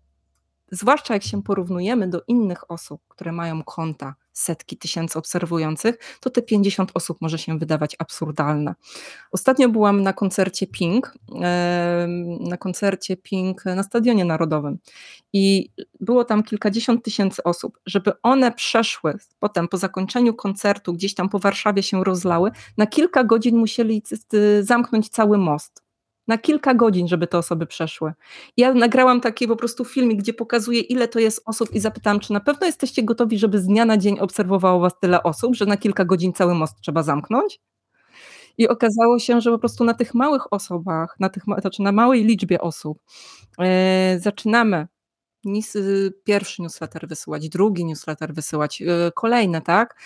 [0.72, 6.42] zwłaszcza jak się porównujemy do innych osób, które mają konta, setki tysięcy obserwujących, to te
[6.42, 8.76] 50 osób może się wydawać absurdalne.
[9.32, 11.14] Ostatnio byłam na koncercie Pink,
[12.40, 14.78] na koncercie Pink na Stadionie Narodowym
[15.34, 17.80] i było tam kilkadziesiąt tysięcy osób.
[17.86, 23.24] Żeby one przeszły potem po zakończeniu koncertu, gdzieś tam po Warszawie się rozlały, na kilka
[23.24, 24.04] godzin musieli
[24.62, 25.87] zamknąć cały most
[26.28, 28.14] na kilka godzin, żeby te osoby przeszły.
[28.58, 32.34] Ja nagrałam taki po prostu filmik, gdzie pokazuję, ile to jest osób i zapytałam, czy
[32.34, 35.78] na pewno jesteście gotowi, żeby z dnia na dzień obserwowało was tyle osób, że na
[35.78, 37.60] kilka godzin cały most trzeba zamknąć?
[38.58, 42.24] I okazało się, że po prostu na tych małych osobach, na tych znaczy na małej
[42.24, 43.00] liczbie osób,
[43.60, 43.66] yy,
[44.20, 44.88] zaczynamy
[45.46, 45.78] nis
[46.24, 50.00] pierwszy newsletter wysyłać, drugi newsletter wysyłać, yy, kolejne, tak?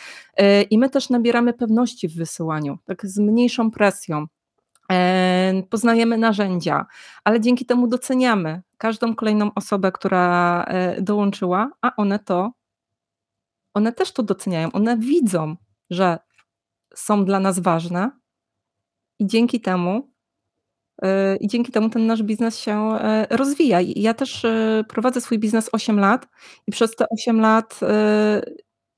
[0.69, 4.25] I my też nabieramy pewności w wysyłaniu, tak z mniejszą presją.
[5.69, 6.85] Poznajemy narzędzia,
[7.23, 10.65] ale dzięki temu doceniamy każdą kolejną osobę, która
[11.01, 12.51] dołączyła, a one to
[13.73, 14.71] one też to doceniają.
[14.71, 15.55] One widzą,
[15.89, 16.19] że
[16.95, 18.11] są dla nas ważne
[19.19, 20.11] i dzięki temu
[21.03, 21.07] y,
[21.39, 22.97] i dzięki temu ten nasz biznes się
[23.29, 23.79] rozwija.
[23.81, 24.45] Ja też
[24.87, 26.27] prowadzę swój biznes 8 lat
[26.67, 27.79] i przez te 8 lat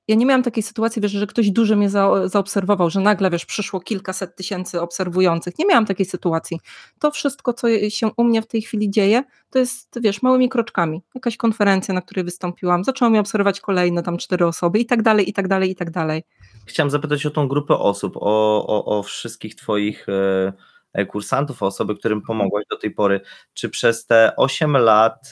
[0.07, 3.45] ja nie miałam takiej sytuacji, wiesz, że ktoś duży mnie za, zaobserwował, że nagle, wiesz,
[3.45, 5.59] przyszło kilkaset tysięcy obserwujących.
[5.59, 6.59] Nie miałam takiej sytuacji.
[6.99, 11.01] To wszystko, co się u mnie w tej chwili dzieje, to jest, wiesz, małymi kroczkami.
[11.15, 15.29] Jakaś konferencja, na której wystąpiłam, zaczęło mnie obserwować kolejne tam cztery osoby i tak dalej,
[15.29, 16.23] i tak dalej, i tak dalej.
[16.65, 20.05] Chciałam zapytać o tą grupę osób, o, o, o wszystkich twoich...
[20.07, 20.72] Yy
[21.07, 23.21] kursantów, osoby, którym pomogłaś do tej pory.
[23.53, 25.31] Czy przez te 8 lat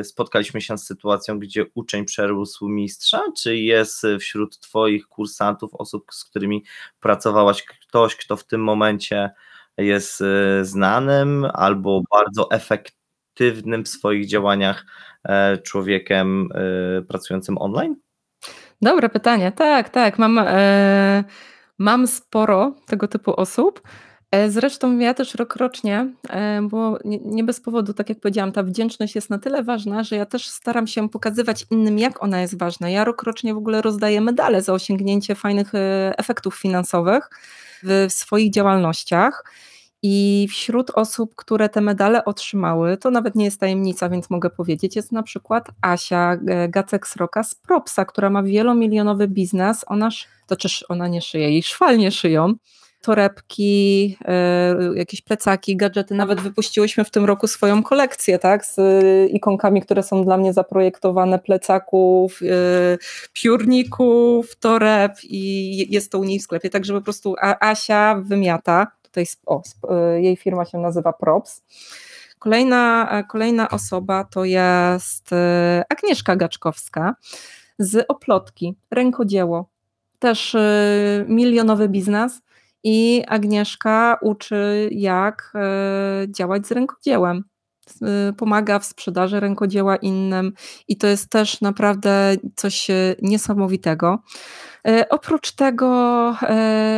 [0.00, 6.04] y, spotkaliśmy się z sytuacją, gdzie uczeń przerósł mistrza, czy jest wśród Twoich kursantów osób,
[6.10, 6.64] z którymi
[7.00, 9.30] pracowałaś ktoś, kto w tym momencie
[9.78, 14.86] jest y, znanym albo bardzo efektywnym w swoich działaniach
[15.24, 16.48] e, człowiekiem
[17.00, 17.96] y, pracującym online?
[18.82, 19.52] Dobre pytanie.
[19.52, 20.18] Tak, tak.
[20.18, 21.24] Mam, e,
[21.78, 23.82] mam sporo tego typu osób.
[24.30, 29.14] E, zresztą ja też rokrocznie, e, bo nie bez powodu, tak jak powiedziałam, ta wdzięczność
[29.14, 32.90] jest na tyle ważna, że ja też staram się pokazywać innym, jak ona jest ważna.
[32.90, 37.30] Ja rokrocznie w ogóle rozdaję medale za osiągnięcie fajnych e, efektów finansowych
[37.82, 39.44] w swoich działalnościach.
[40.02, 44.96] I wśród osób, które te medale otrzymały, to nawet nie jest tajemnica, więc mogę powiedzieć,
[44.96, 46.36] jest na przykład Asia
[46.68, 49.84] Gacek-Sroka z Propsa, która ma wielomilionowy biznes.
[49.86, 50.08] Ona,
[50.46, 52.54] to czyż ona nie szyje, jej szwalnie szyją
[53.02, 56.14] torebki, e, jakieś plecaki, gadżety.
[56.14, 58.76] Nawet wypuściłyśmy w tym roku swoją kolekcję, tak, z
[59.32, 62.98] ikonkami, które są dla mnie zaprojektowane, plecaków, e,
[63.32, 66.70] piórników, toreb i jest to u niej w sklepie.
[66.70, 68.86] Także po prostu Asia wymiata.
[69.02, 71.62] Tutaj o, e, jej firma się nazywa Props.
[72.38, 75.30] Kolejna, kolejna osoba to jest
[75.88, 77.14] Agnieszka Gaczkowska
[77.78, 79.68] z Oplotki, rękodzieło.
[80.18, 80.56] Też
[81.28, 82.40] milionowy biznes
[82.86, 87.44] i Agnieszka uczy, jak e, działać z rękodziełem.
[88.36, 90.52] Pomaga w sprzedaży rękodzieła innym,
[90.88, 94.18] i to jest też naprawdę coś e, niesamowitego.
[94.88, 95.86] E, oprócz tego,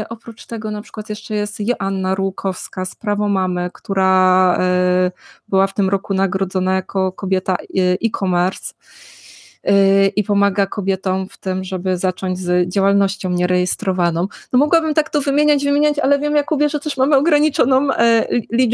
[0.09, 4.59] oprócz tego na przykład jeszcze jest Joanna Rukowska z Prawo Mamy, która
[5.49, 7.57] była w tym roku nagrodzona jako kobieta
[8.05, 8.75] e-commerce
[10.17, 14.29] i pomaga kobietom w tym, żeby zacząć z działalnością nierejestrowaną.
[14.53, 18.27] No mogłabym tak to wymieniać, wymieniać, ale wiem Jakubie, że też mamy ograniczoną e,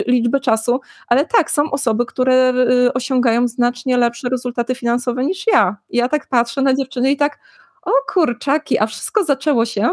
[0.06, 5.76] liczbę czasu, ale tak, są osoby, które e, osiągają znacznie lepsze rezultaty finansowe niż ja.
[5.90, 7.38] Ja tak patrzę na dziewczyny i tak,
[7.82, 9.90] o kurczaki, a wszystko zaczęło się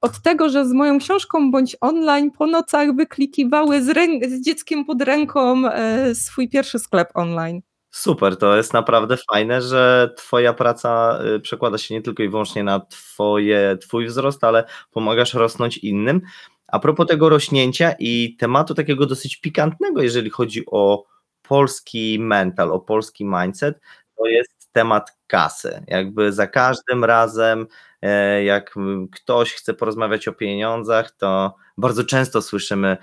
[0.00, 3.86] od tego, że z moją książką bądź online po nocach wyklikiwały z,
[4.30, 7.60] z dzieckiem pod ręką e, swój pierwszy sklep online.
[7.96, 12.64] Super, to jest naprawdę fajne, że Twoja praca y, przekłada się nie tylko i wyłącznie
[12.64, 16.20] na twoje, Twój wzrost, ale pomagasz rosnąć innym.
[16.66, 21.04] A propos tego rośnięcia i tematu takiego dosyć pikantnego, jeżeli chodzi o
[21.42, 23.80] polski mental, o polski mindset,
[24.18, 25.84] to jest temat kasy.
[25.86, 27.66] Jakby za każdym razem,
[28.02, 28.74] e, jak
[29.12, 32.96] ktoś chce porozmawiać o pieniądzach, to bardzo często słyszymy,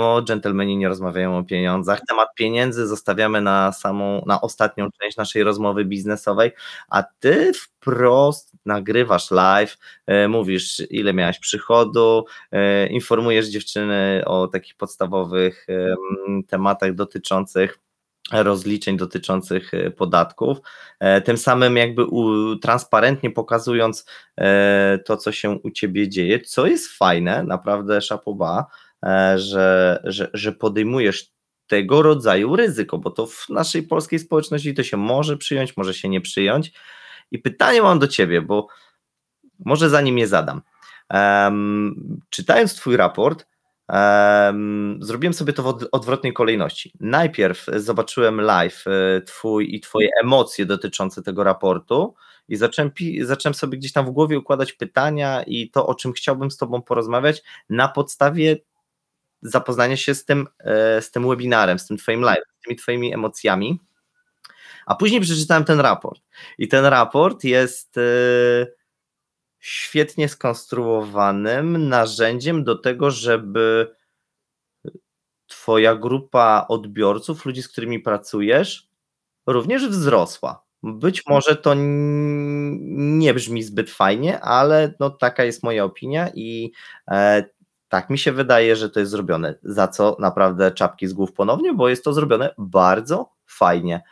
[0.00, 2.00] o dżentelmeni nie rozmawiają o pieniądzach.
[2.08, 6.52] Temat pieniędzy zostawiamy na samą, na ostatnią część naszej rozmowy biznesowej,
[6.88, 14.74] a ty wprost nagrywasz live, e, mówisz ile miałaś przychodu, e, informujesz dziewczyny o takich
[14.74, 15.66] podstawowych
[16.48, 17.78] tematach dotyczących
[18.32, 20.58] rozliczeń dotyczących e, podatków,
[21.00, 22.06] e, tym samym jakby
[22.62, 28.66] transparentnie pokazując e, to, co się u Ciebie dzieje, co jest fajne, naprawdę szapoba,
[29.36, 31.32] że, że, że podejmujesz
[31.66, 36.08] tego rodzaju ryzyko, bo to w naszej polskiej społeczności to się może przyjąć, może się
[36.08, 36.72] nie przyjąć.
[37.30, 38.66] I pytanie mam do Ciebie, bo
[39.64, 40.62] może zanim je zadam.
[41.10, 43.46] Um, czytając Twój raport,
[45.00, 46.92] zrobiłem sobie to w odwrotnej kolejności.
[47.00, 52.14] Najpierw zobaczyłem live e, twój i twoje emocje dotyczące tego raportu
[52.48, 56.50] i zacząłem, zacząłem sobie gdzieś tam w głowie układać pytania i to, o czym chciałbym
[56.50, 58.56] z tobą porozmawiać na podstawie
[59.42, 63.14] zapoznania się z tym, e, z tym webinarem, z tym twoim live, z tymi twoimi
[63.14, 63.80] emocjami.
[64.86, 66.22] A później przeczytałem ten raport
[66.58, 68.66] i ten raport jest e,
[69.66, 73.96] świetnie skonstruowanym narzędziem do tego, żeby
[75.46, 78.88] Twoja grupa odbiorców, ludzi, z którymi pracujesz,
[79.46, 80.64] również wzrosła.
[80.82, 86.72] Być może to nie brzmi zbyt fajnie, ale no taka jest moja opinia i
[87.08, 87.44] e,
[87.88, 89.54] tak mi się wydaje, że to jest zrobione.
[89.62, 94.02] Za co naprawdę czapki z głów ponownie, bo jest to zrobione bardzo fajnie.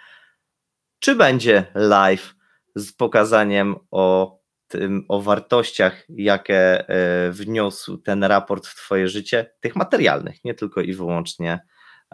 [0.98, 2.34] Czy będzie live
[2.74, 4.43] z pokazaniem o
[4.78, 10.80] tym, o wartościach, jakie e, wniósł ten raport w Twoje życie, tych materialnych, nie tylko
[10.80, 11.60] i wyłącznie,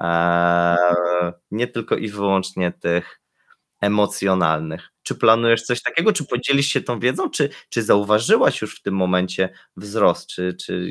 [0.01, 0.77] e,
[1.51, 3.21] nie tylko i wyłącznie tych
[3.81, 4.89] emocjonalnych.
[5.03, 6.13] Czy planujesz coś takiego?
[6.13, 7.31] Czy podzielisz się tą wiedzą?
[7.31, 10.27] Czy, czy zauważyłaś już w tym momencie wzrost?
[10.27, 10.91] Czy, czy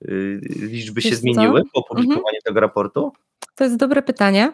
[0.00, 2.42] yy, liczby się zmieniły po opublikowaniu mhm.
[2.44, 3.12] tego raportu?
[3.54, 4.52] To jest dobre pytanie.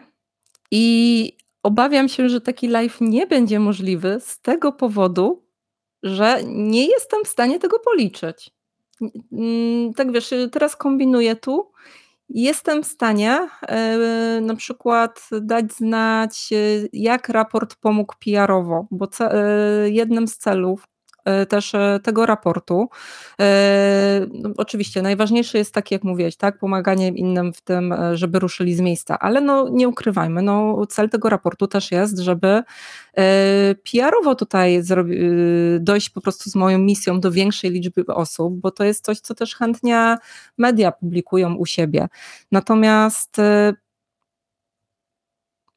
[0.71, 5.42] I obawiam się, że taki live nie będzie możliwy z tego powodu,
[6.03, 8.51] że nie jestem w stanie tego policzyć.
[9.31, 11.73] Mm, tak wiesz, teraz kombinuję tu
[12.29, 19.89] Jestem w stanie e, na przykład dać znać, e, jak raport pomógł PR-owo, bo e,
[19.89, 20.87] jednym z celów
[21.49, 22.89] też e, tego raportu.
[23.41, 28.75] E, no, oczywiście najważniejsze jest tak, jak mówiłeś, tak, pomaganie innym w tym, żeby ruszyli
[28.75, 32.63] z miejsca, ale no nie ukrywajmy, no cel tego raportu też jest, żeby
[33.91, 34.81] PR-owo tutaj
[35.79, 39.35] dojść po prostu z moją misją do większej liczby osób, bo to jest coś, co
[39.35, 40.17] też chętnie
[40.57, 42.07] media publikują u siebie.
[42.51, 43.37] Natomiast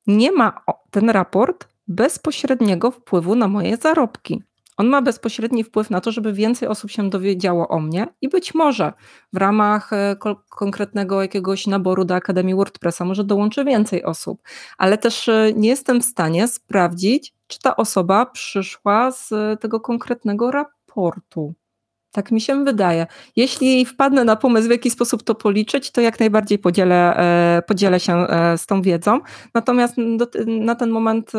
[0.06, 4.42] nie ma ten raport bezpośredniego wpływu na moje zarobki.
[4.76, 8.54] On ma bezpośredni wpływ na to, żeby więcej osób się dowiedziało o mnie i być
[8.54, 8.92] może
[9.32, 10.16] w ramach e,
[10.48, 14.42] konkretnego jakiegoś naboru do Akademii WordPressa może dołączy więcej osób,
[14.78, 20.50] ale też e, nie jestem w stanie sprawdzić, czy ta osoba przyszła z tego konkretnego
[20.50, 21.54] raportu.
[22.12, 23.06] Tak mi się wydaje.
[23.36, 28.00] Jeśli wpadnę na pomysł, w jaki sposób to policzyć, to jak najbardziej podzielę, e, podzielę
[28.00, 29.20] się z tą wiedzą.
[29.54, 29.94] Natomiast
[30.46, 31.32] na ten moment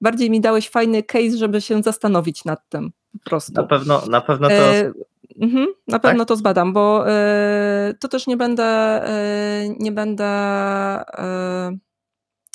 [0.00, 3.52] bardziej mi dałeś fajny case, żeby się zastanowić nad tym po prostu.
[3.52, 4.54] Na pewno, na pewno to.
[4.54, 4.92] E,
[5.40, 6.02] mhm, na tak?
[6.02, 11.76] pewno to zbadam, bo e, to też nie będę, e, nie będę, e,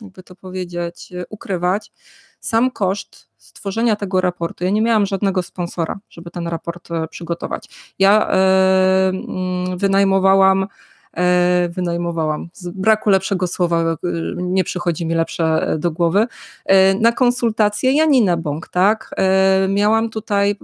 [0.02, 1.92] jakby to powiedzieć, ukrywać.
[2.40, 7.94] Sam koszt stworzenia tego raportu, ja nie miałam żadnego sponsora, żeby ten raport e, przygotować.
[8.00, 10.68] Ja e, mm, wynajmowałam
[11.70, 12.50] wynajmowałam.
[12.54, 13.98] Z braku lepszego słowa e,
[14.36, 16.28] nie przychodzi mi lepsze e, do głowy.
[17.00, 19.16] Na konsultację Janina Bąk, tak?
[19.70, 20.56] Miałam tutaj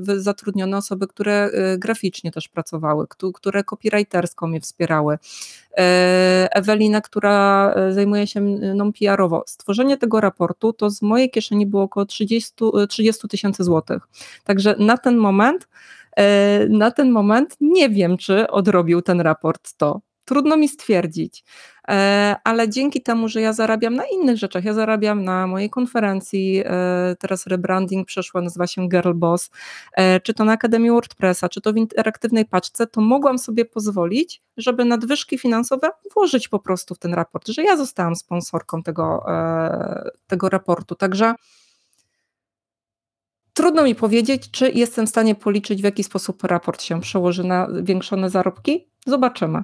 [0.00, 5.18] zatrudnione osoby, które graficznie też pracowały, które copywritersko mnie wspierały.
[6.50, 9.44] Ewelina, która zajmuje się mną PR-owo.
[9.46, 14.08] Stworzenie tego raportu to z mojej kieszeni było około 30 tysięcy złotych.
[14.44, 15.99] Także na ten moment E,
[16.68, 20.00] na ten moment nie wiem, czy odrobił ten raport to.
[20.24, 21.44] Trudno mi stwierdzić,
[21.88, 26.62] e, ale dzięki temu, że ja zarabiam na innych rzeczach, ja zarabiam na mojej konferencji,
[26.64, 29.50] e, teraz rebranding przeszła, nazywa się Girl Boss,
[30.22, 34.84] czy to na Akademii WordPressa, czy to w interaktywnej paczce, to mogłam sobie pozwolić, żeby
[34.84, 39.24] nadwyżki finansowe włożyć po prostu w ten raport, że ja zostałam sponsorką tego,
[40.26, 40.94] tego raportu.
[40.94, 41.34] Także
[43.60, 47.68] Trudno mi powiedzieć, czy jestem w stanie policzyć, w jaki sposób raport się przełoży na
[47.70, 48.88] zwiększone zarobki.
[49.06, 49.62] Zobaczymy.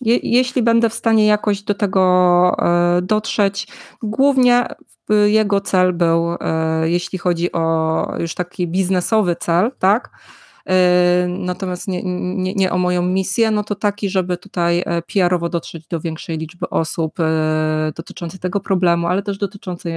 [0.00, 3.68] Je, jeśli będę w stanie jakoś do tego e, dotrzeć,
[4.02, 4.66] głównie
[5.26, 10.10] jego cel był, e, jeśli chodzi o już taki biznesowy cel, tak?
[10.66, 15.86] E, natomiast nie, nie, nie, o moją misję, no to taki, żeby tutaj PR-owo dotrzeć
[15.86, 17.18] do większej liczby osób
[17.96, 19.92] dotyczącej tego problemu, ale też dotyczącej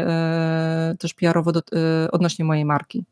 [1.00, 1.62] też PR-owo do,
[2.12, 3.06] odnośnie mojej marki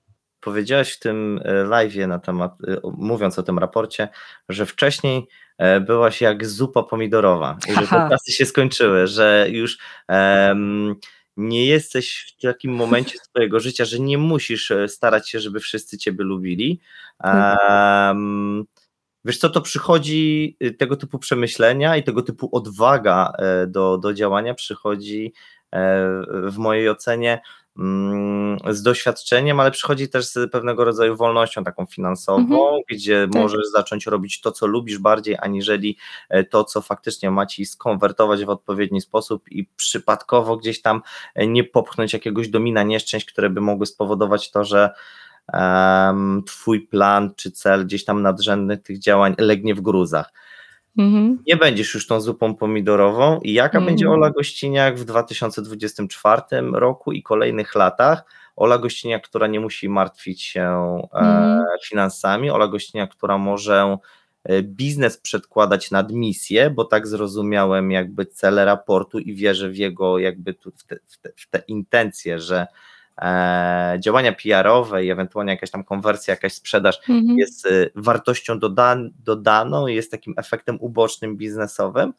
[0.43, 4.07] powiedziałaś w tym e, live na temat, e, mówiąc o tym raporcie,
[4.49, 5.27] że wcześniej
[5.57, 9.77] e, byłaś jak zupa pomidorowa i że czasy się skończyły, że już
[10.09, 10.95] um,
[11.37, 16.23] nie jesteś w takim momencie swojego życia, że nie musisz starać się, żeby wszyscy ciebie
[16.23, 16.81] lubili.
[17.23, 18.63] Um,
[19.25, 23.33] wiesz co, to przychodzi tego typu przemyślenia i tego typu odwaga
[23.67, 25.33] do, do działania przychodzi
[26.31, 27.41] w mojej ocenie
[28.69, 32.81] z doświadczeniem, ale przychodzi też z pewnego rodzaju wolnością taką finansową, mhm.
[32.89, 33.41] gdzie tak.
[33.41, 35.97] możesz zacząć robić to, co lubisz bardziej, aniżeli
[36.29, 41.01] e, to, co faktycznie ma ci skonwertować w odpowiedni sposób i przypadkowo gdzieś tam
[41.35, 44.89] e, nie popchnąć jakiegoś domina nieszczęść, które by mogły spowodować to, że
[45.53, 50.33] um, twój plan czy cel gdzieś tam nadrzędny tych działań legnie w gruzach.
[50.97, 51.43] Mhm.
[51.47, 53.39] Nie będziesz już tą zupą pomidorową.
[53.39, 53.85] I jaka mhm.
[53.85, 56.41] będzie Ola Gościniak w 2024
[56.73, 58.25] roku i kolejnych latach?
[58.55, 60.61] Ola Gościnia, która nie musi martwić się
[61.13, 61.63] Mhm.
[61.83, 63.97] finansami, Ola Gościnia, która może
[64.61, 70.53] biznes przedkładać nad misję, bo tak zrozumiałem jakby cel raportu i wierzę w jego jakby
[70.53, 72.67] tu, w, te, w, te, w te intencje, że e,
[73.99, 77.37] działania PR-owe i ewentualnie jakaś tam konwersja, jakaś sprzedaż Mhm.
[77.37, 82.13] jest e, wartością dodan, dodaną, jest takim efektem ubocznym biznesowym.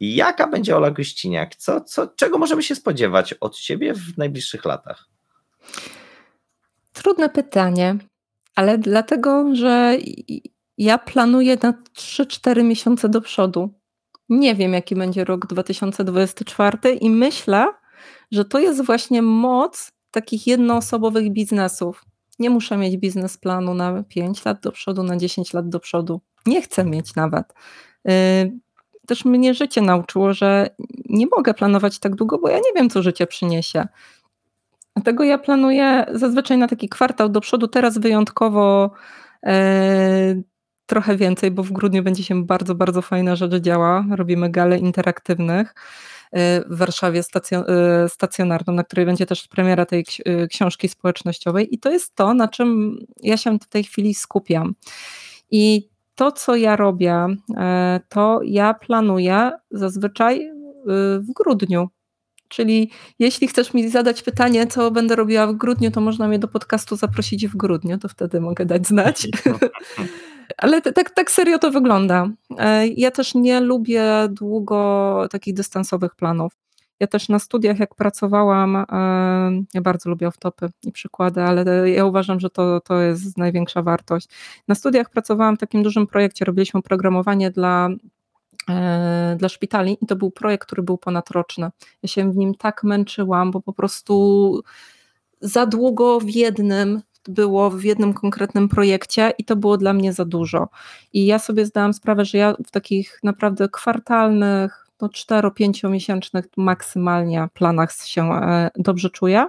[0.00, 1.56] Jaka będzie Ola Gościniak?
[1.56, 5.08] Co, co, czego możemy się spodziewać od Ciebie w najbliższych latach?
[6.92, 7.96] Trudne pytanie,
[8.54, 9.96] ale dlatego, że
[10.78, 13.74] ja planuję na 3-4 miesiące do przodu.
[14.28, 17.66] Nie wiem, jaki będzie rok 2024 i myślę,
[18.32, 22.04] że to jest właśnie moc takich jednoosobowych biznesów.
[22.38, 26.20] Nie muszę mieć biznesplanu na 5 lat do przodu, na 10 lat do przodu.
[26.46, 27.54] Nie chcę mieć nawet.
[28.08, 28.58] Y,
[29.06, 30.70] też mnie życie nauczyło, że
[31.08, 33.88] nie mogę planować tak długo, bo ja nie wiem, co życie przyniesie.
[34.96, 38.90] Dlatego ja planuję zazwyczaj na taki kwartał do przodu, teraz wyjątkowo
[39.46, 40.42] e,
[40.86, 44.04] trochę więcej, bo w grudniu będzie się bardzo, bardzo fajna rzecz działa.
[44.10, 45.74] Robimy gale interaktywnych
[46.32, 47.22] w Warszawie
[47.52, 50.04] e, stacjonarną, na której będzie też premiera tej
[50.50, 54.74] książki społecznościowej i to jest to, na czym ja się w tej chwili skupiam.
[55.50, 57.26] I to, co ja robię,
[57.56, 60.50] e, to ja planuję zazwyczaj
[61.20, 61.88] w grudniu.
[62.48, 66.48] Czyli jeśli chcesz mi zadać pytanie, co będę robiła w grudniu, to można mnie do
[66.48, 69.28] podcastu zaprosić w grudniu, to wtedy mogę dać znać.
[70.56, 72.28] Ale tak, tak serio to wygląda.
[72.58, 76.52] E, ja też nie lubię długo takich dystansowych planów.
[77.00, 78.84] Ja też na studiach, jak pracowałam,
[79.74, 84.28] ja bardzo lubię off-topy i przykłady, ale ja uważam, że to, to jest największa wartość.
[84.68, 87.88] Na studiach pracowałam w takim dużym projekcie, robiliśmy programowanie dla
[88.70, 91.70] e, dla szpitali i to był projekt, który był ponadroczny.
[92.02, 94.62] Ja się w nim tak męczyłam, bo po prostu
[95.40, 100.24] za długo w jednym było w jednym konkretnym projekcie i to było dla mnie za
[100.24, 100.68] dużo.
[101.12, 107.48] I ja sobie zdałam sprawę, że ja w takich naprawdę kwartalnych, no 4-5 miesięcznych maksymalnie
[107.54, 109.48] planach się e, dobrze czuję.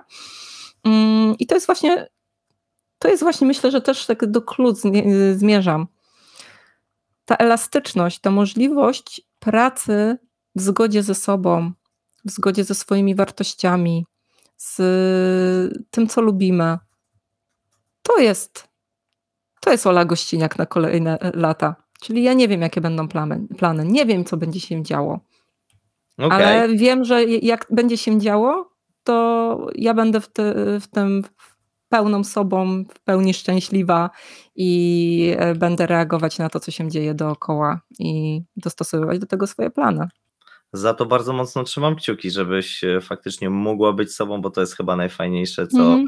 [0.84, 2.08] Mm, I to jest właśnie,
[3.00, 4.78] to jest właśnie myślę, że też tak do klucz
[5.36, 5.88] zmierzam.
[7.26, 10.18] Ta elastyczność, ta możliwość pracy
[10.56, 11.72] w zgodzie ze sobą,
[12.26, 14.06] w zgodzie ze swoimi wartościami,
[14.58, 14.78] z
[15.92, 16.78] tym, co lubimy.
[18.04, 18.68] To jest,
[19.62, 21.76] to jest Ola Gościniak na kolejne lata.
[22.02, 23.86] Czyli ja nie wiem, jakie będą plany, plany.
[23.86, 25.20] nie wiem, co będzie się działo.
[26.18, 26.32] Okay.
[26.32, 28.70] Ale wiem, że jak będzie się działo,
[29.04, 31.24] to ja będę w, te, w tym
[31.90, 34.10] pełną sobą, w pełni szczęśliwa
[34.56, 39.70] i e, będę reagować na to, co się dzieje dookoła i dostosowywać do tego swoje
[39.70, 40.08] plany.
[40.74, 44.78] Za to bardzo mocno trzymam kciuki, żebyś e, faktycznie mogła być sobą, bo to jest
[44.78, 46.08] chyba najfajniejsze, co, mm.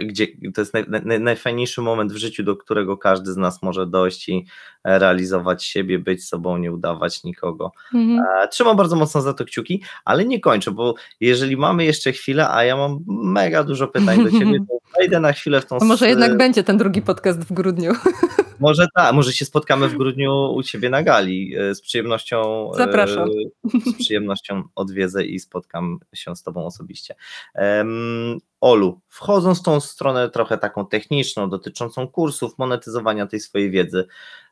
[0.00, 3.86] gdzie, to jest naj, naj, najfajniejszy moment w życiu, do którego każdy z nas może
[3.86, 4.46] dojść i
[4.84, 7.72] e, realizować siebie, być sobą, nie udawać nikogo.
[7.94, 8.24] Mm.
[8.50, 12.64] Trzymam bardzo mocno za to kciuki, ale nie kończę, bo jeżeli mamy jeszcze chwilę, a
[12.64, 15.78] ja mam mega dużo pytań do ciebie, to wejdę na chwilę w tą...
[15.80, 17.92] A może jednak będzie ten drugi podcast w grudniu.
[18.60, 21.56] Może tak, może się spotkamy w grudniu u Ciebie na gali.
[21.56, 22.70] E, z przyjemnością.
[22.74, 23.28] E, Zapraszam.
[23.64, 27.14] Z przyjemnością odwiedzę i spotkam się z Tobą osobiście.
[27.54, 34.06] Um, Olu, wchodząc w tą stronę trochę taką techniczną, dotyczącą kursów, monetyzowania tej swojej wiedzy,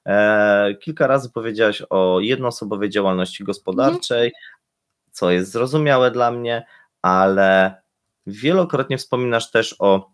[0.06, 4.32] e, kilka razy powiedziałaś o jednoosobowej działalności gospodarczej,
[5.10, 6.66] co jest zrozumiałe dla mnie,
[7.02, 7.74] ale
[8.26, 10.10] wielokrotnie wspominasz też o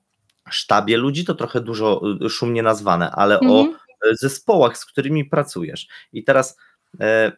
[0.51, 3.78] sztabie ludzi, to trochę dużo szumnie nazwane, ale o mhm.
[4.12, 5.88] Zespołach, z którymi pracujesz.
[6.12, 6.57] I teraz
[7.00, 7.32] e,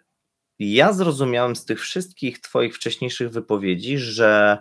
[0.59, 4.59] ja zrozumiałem z tych wszystkich Twoich wcześniejszych wypowiedzi, że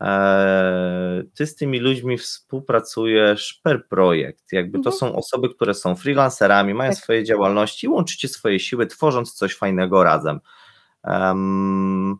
[0.00, 4.52] e, Ty z tymi ludźmi współpracujesz per projekt.
[4.52, 4.96] Jakby to mhm.
[4.98, 7.02] są osoby, które są freelancerami, mają tak.
[7.02, 10.40] swoje działalności, łączycie swoje siły, tworząc coś fajnego razem.
[11.04, 12.18] Um,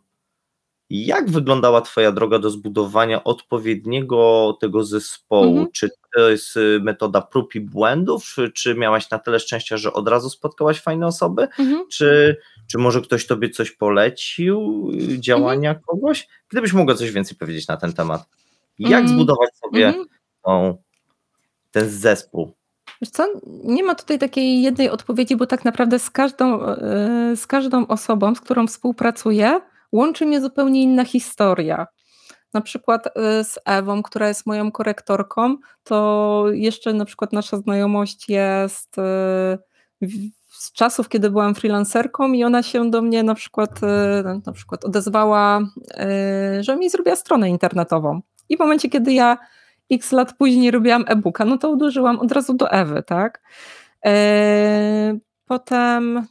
[0.93, 5.49] jak wyglądała Twoja droga do zbudowania odpowiedniego tego zespołu?
[5.49, 5.69] Mhm.
[5.73, 8.37] Czy to jest y, metoda prób i błędów?
[8.55, 11.43] Czy miałaś na tyle szczęścia, że od razu spotkałaś fajne osoby?
[11.43, 11.85] Mhm.
[11.93, 12.37] Czy,
[12.71, 15.85] czy może ktoś Tobie coś polecił, y, działania mhm.
[15.87, 16.29] kogoś?
[16.49, 18.27] Gdybyś mogła coś więcej powiedzieć na ten temat.
[18.79, 19.09] Jak mhm.
[19.09, 20.07] zbudować sobie mhm.
[20.45, 20.83] tą,
[21.71, 22.53] ten zespół?
[23.03, 23.27] Wiesz co,
[23.65, 28.35] nie ma tutaj takiej jednej odpowiedzi, bo tak naprawdę z każdą, y, z każdą osobą,
[28.35, 29.61] z którą współpracuję,
[29.93, 31.87] łączy mnie zupełnie inna historia.
[32.55, 38.29] Na przykład y, z Ewą, która jest moją korektorką, to jeszcze na przykład nasza znajomość
[38.29, 39.03] jest y,
[40.49, 44.85] z czasów, kiedy byłam freelancerką i ona się do mnie na przykład, y, na przykład
[44.85, 45.61] odezwała,
[46.61, 48.21] że mi zrobiła stronę internetową.
[48.49, 49.39] I w momencie, kiedy ja
[49.91, 53.43] x lat później robiłam e-booka, no to uderzyłam od razu do Ewy, tak?
[55.47, 56.27] Potem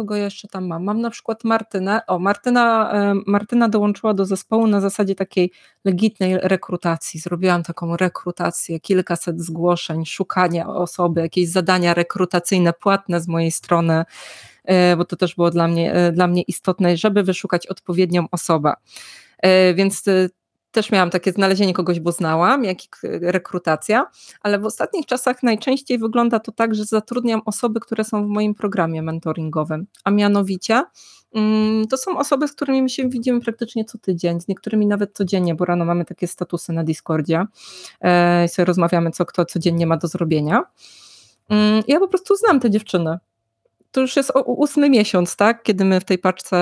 [0.00, 0.84] e, kogo jeszcze tam mam?
[0.84, 2.00] Mam na przykład Martynę.
[2.06, 2.92] O, Martyna,
[3.26, 5.52] Martyna dołączyła do zespołu na zasadzie takiej
[5.84, 7.20] legitnej rekrutacji.
[7.20, 14.04] Zrobiłam taką rekrutację, kilkaset zgłoszeń, szukania osoby, jakieś zadania rekrutacyjne płatne z mojej strony,
[14.96, 18.72] bo to też było dla mnie, dla mnie istotne, żeby wyszukać odpowiednią osobę.
[19.74, 20.04] Więc
[20.70, 22.88] też miałam takie znalezienie kogoś, bo znałam, jak i
[23.20, 24.06] rekrutacja,
[24.40, 28.54] ale w ostatnich czasach najczęściej wygląda to tak, że zatrudniam osoby, które są w moim
[28.54, 30.82] programie mentoringowym, a mianowicie
[31.34, 35.12] mm, to są osoby, z którymi my się widzimy praktycznie co tydzień, z niektórymi nawet
[35.12, 37.44] codziennie, bo rano mamy takie statusy na Discordzie,
[38.00, 40.62] e, sobie rozmawiamy, co kto codziennie ma do zrobienia.
[41.48, 43.18] Mm, ja po prostu znam te dziewczyny
[43.92, 46.56] to już jest ósmy miesiąc, tak, kiedy my w tej paczce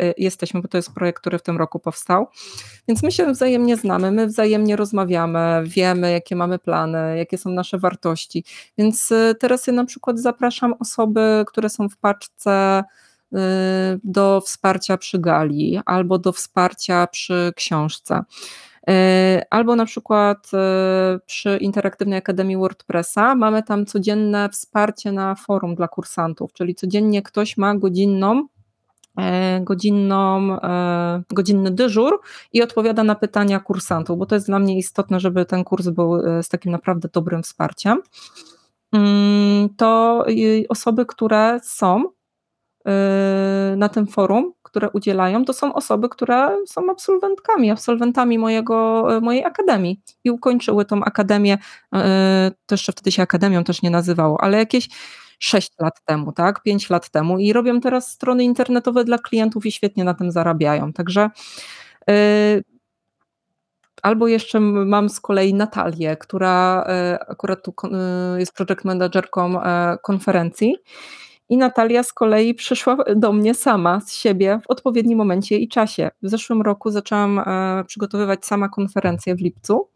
[0.00, 2.26] y, jesteśmy, bo to jest projekt, który w tym roku powstał.
[2.88, 7.78] Więc my się wzajemnie znamy, my wzajemnie rozmawiamy, wiemy, jakie mamy plany, jakie są nasze
[7.78, 8.44] wartości.
[8.78, 12.84] Więc y, teraz ja na przykład zapraszam osoby, które są w paczce
[13.32, 13.36] y,
[14.04, 18.22] do wsparcia przy gali albo do wsparcia przy książce.
[18.88, 25.74] E, albo na przykład e, przy Interaktywnej Akademii WordPressa mamy tam codzienne wsparcie na forum
[25.74, 28.46] dla kursantów, czyli codziennie ktoś ma godzinną
[29.18, 30.58] e, godzinną,
[31.30, 32.20] godzinny dyżur
[32.52, 36.22] i odpowiada na pytania kursantów, bo to jest dla mnie istotne, żeby ten kurs był
[36.42, 37.98] z takim naprawdę dobrym wsparciem.
[38.92, 40.24] Mm, to
[40.68, 42.04] osoby, które są
[43.76, 50.00] na tym forum, które udzielają, to są osoby, które są absolwentkami, absolwentami mojego, mojej akademii.
[50.24, 51.58] I ukończyły tą akademię,
[51.94, 54.88] e, to jeszcze wtedy się akademią też nie nazywało, ale jakieś
[55.38, 57.38] 6 lat temu, tak, 5 lat temu.
[57.38, 60.92] I robią teraz strony internetowe dla klientów i świetnie na tym zarabiają.
[60.92, 61.30] Także
[62.10, 62.60] e,
[64.02, 67.74] Albo jeszcze mam z kolei Natalię, która e, akurat tu
[68.38, 69.60] jest project managerką
[70.02, 70.76] konferencji
[71.48, 76.10] i Natalia z kolei przyszła do mnie sama, z siebie, w odpowiednim momencie i czasie.
[76.22, 79.88] W zeszłym roku zaczęłam e, przygotowywać sama konferencję w lipcu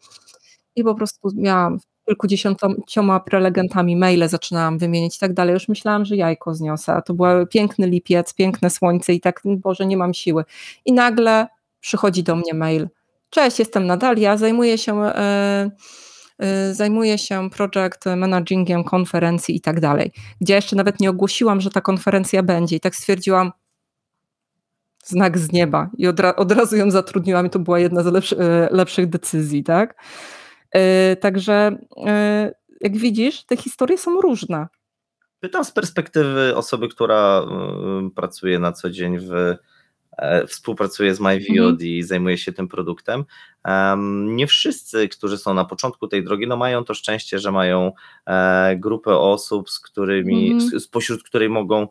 [0.77, 5.55] i po prostu miałam kilkudziesięcioma prelegentami maile zaczynałam wymienić i tak dalej.
[5.55, 9.87] Już myślałam, że jajko zniosę, a to był piękny lipiec, piękne słońce i tak, Boże,
[9.87, 10.45] nie mam siły.
[10.85, 11.47] I nagle
[11.81, 12.89] przychodzi do mnie mail.
[13.31, 15.03] Cześć, jestem Natalia, zajmuję się...
[15.03, 15.71] E,
[16.73, 21.81] zajmuję się project managingiem konferencji i tak dalej, gdzie jeszcze nawet nie ogłosiłam, że ta
[21.81, 23.53] konferencja będzie i tak stwierdziłam,
[25.07, 28.37] znak z nieba i od, od razu ją zatrudniłam i to była jedna z lepszy,
[28.37, 30.03] y, lepszych decyzji, tak?
[30.77, 31.79] Y, także
[32.81, 34.67] jak widzisz, te historie są różne.
[35.41, 37.43] Pytam z perspektywy osoby, która
[38.17, 39.55] pracuje na co dzień w
[40.17, 41.79] E, współpracuję z MyVod mhm.
[41.81, 43.25] i zajmuję się tym produktem.
[44.27, 47.93] Nie wszyscy, którzy są na początku tej drogi, no mają to szczęście, że mają
[48.27, 50.81] e, grupę osób, z którymi, mhm.
[50.81, 51.89] spośród której mogą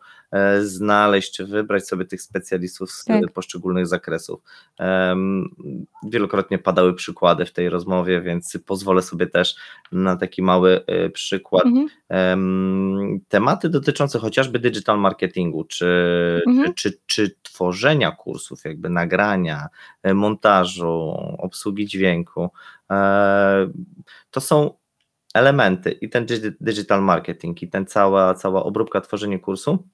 [0.61, 3.31] znaleźć czy wybrać sobie tych specjalistów z tak.
[3.33, 4.41] poszczególnych zakresów.
[6.09, 9.55] Wielokrotnie padały przykłady w tej rozmowie, więc pozwolę sobie też
[9.91, 11.65] na taki mały przykład.
[11.65, 13.21] Mhm.
[13.27, 15.85] Tematy dotyczące chociażby digital marketingu, czy,
[16.47, 16.73] mhm.
[16.73, 19.67] czy, czy, czy tworzenia kursów, jakby nagrania,
[20.03, 22.49] e, montażu, obsługi dźwięku.
[22.91, 23.69] E,
[24.31, 24.73] to są
[25.33, 26.25] elementy i ten
[26.61, 29.87] digital marketing, i ten cała, cała obróbka, tworzenie kursu.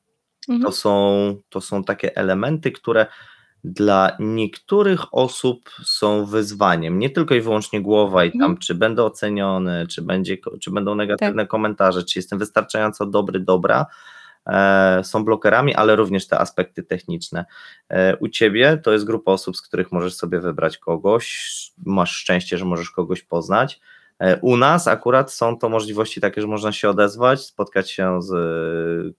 [0.63, 3.05] To, są, to są takie elementy, które
[3.63, 6.99] dla niektórych osób są wyzwaniem.
[6.99, 8.57] Nie tylko i wyłącznie głowa i tam, mhm.
[8.57, 11.49] czy będę oceniony, czy, będzie, czy będą negatywne tak.
[11.49, 13.85] komentarze, czy jestem wystarczająco dobry, dobra,
[14.47, 17.45] E, są blokerami, ale również te aspekty techniczne.
[17.89, 21.51] E, u ciebie to jest grupa osób, z których możesz sobie wybrać kogoś,
[21.85, 23.79] masz szczęście, że możesz kogoś poznać.
[24.21, 28.31] E, u nas akurat są to możliwości takie, że można się odezwać, spotkać się z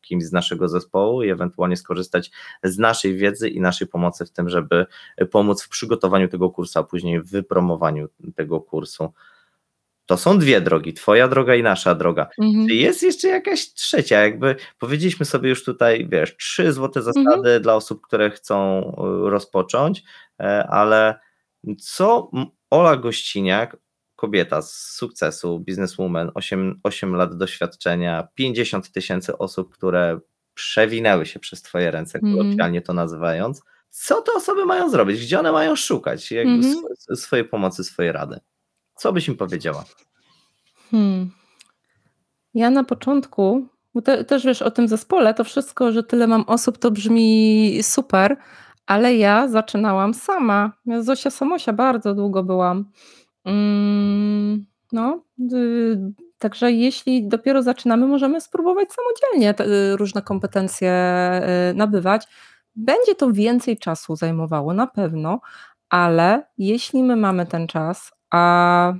[0.00, 2.30] kimś z naszego zespołu i ewentualnie skorzystać
[2.62, 4.86] z naszej wiedzy i naszej pomocy w tym, żeby
[5.30, 9.12] pomóc w przygotowaniu tego kursu, a później w wypromowaniu tego kursu.
[10.06, 12.28] To są dwie drogi, twoja droga i nasza droga.
[12.40, 12.68] Mhm.
[12.68, 14.20] Czy jest jeszcze jakaś trzecia?
[14.20, 17.62] Jakby powiedzieliśmy sobie już tutaj, wiesz, trzy złote zasady mhm.
[17.62, 18.80] dla osób, które chcą
[19.26, 20.02] y, rozpocząć,
[20.40, 21.18] e, ale
[21.80, 22.30] co
[22.70, 23.76] Ola Gościniak,
[24.22, 30.20] kobieta z sukcesu, bizneswoman, 8, 8 lat doświadczenia, 50 tysięcy osób, które
[30.54, 32.36] przewinęły się przez twoje ręce, mhm.
[32.36, 35.20] kolokwialnie to nazywając, co te osoby mają zrobić?
[35.20, 37.16] Gdzie one mają szukać jakby mhm.
[37.16, 38.40] swojej pomocy, swojej rady?
[38.94, 39.84] Co byś im powiedziała?
[40.90, 41.30] Hmm.
[42.54, 46.42] Ja na początku, bo te, też wiesz o tym zespole, to wszystko, że tyle mam
[46.46, 48.36] osób, to brzmi super,
[48.86, 50.72] ale ja zaczynałam sama.
[50.86, 52.84] Ja Zosia Samosia bardzo długo byłam.
[53.44, 55.22] Mm, no,
[55.52, 55.98] y,
[56.38, 59.54] także jeśli dopiero zaczynamy, możemy spróbować samodzielnie
[59.92, 60.92] y, różne kompetencje
[61.70, 62.28] y, nabywać.
[62.76, 65.40] Będzie to więcej czasu zajmowało na pewno,
[65.90, 68.92] ale jeśli my mamy ten czas, a,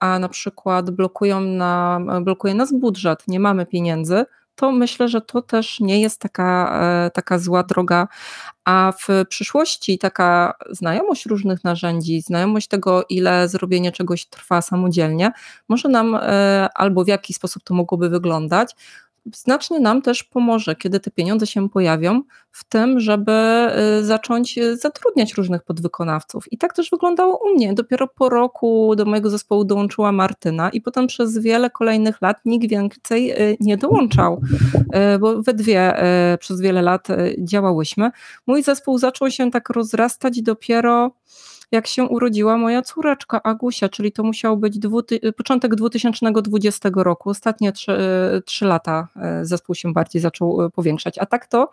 [0.00, 4.24] a na przykład blokują na, blokuje nas budżet, nie mamy pieniędzy,
[4.62, 8.08] to myślę, że to też nie jest taka, e, taka zła droga,
[8.64, 15.32] a w przyszłości taka znajomość różnych narzędzi, znajomość tego, ile zrobienie czegoś trwa samodzielnie,
[15.68, 18.74] może nam e, albo w jaki sposób to mogłoby wyglądać,
[19.34, 23.32] znacznie nam też pomoże, kiedy te pieniądze się pojawią, w tym, żeby
[24.00, 26.52] y, zacząć y, zatrudniać różnych podwykonawców.
[26.52, 27.74] I tak też wyglądało u mnie.
[27.74, 32.68] Dopiero po roku do mojego zespołu dołączyła Martyna, i potem przez wiele kolejnych lat nikt
[32.68, 34.40] więcej y, nie dołączał,
[35.20, 35.94] bo we dwie
[36.40, 37.08] przez wiele lat
[37.38, 38.10] działałyśmy.
[38.46, 41.12] Mój zespół zaczął się tak rozrastać dopiero
[41.72, 47.30] jak się urodziła moja córeczka Agusia, czyli to musiał być dwuty, początek 2020 roku.
[47.30, 47.96] Ostatnie trzy,
[48.46, 51.18] trzy lata e, zespół się bardziej zaczął powiększać.
[51.18, 51.70] A tak to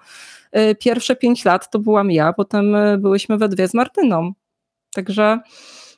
[0.79, 4.33] pierwsze pięć lat to byłam ja, potem byłyśmy we dwie z Martyną.
[4.93, 5.39] Także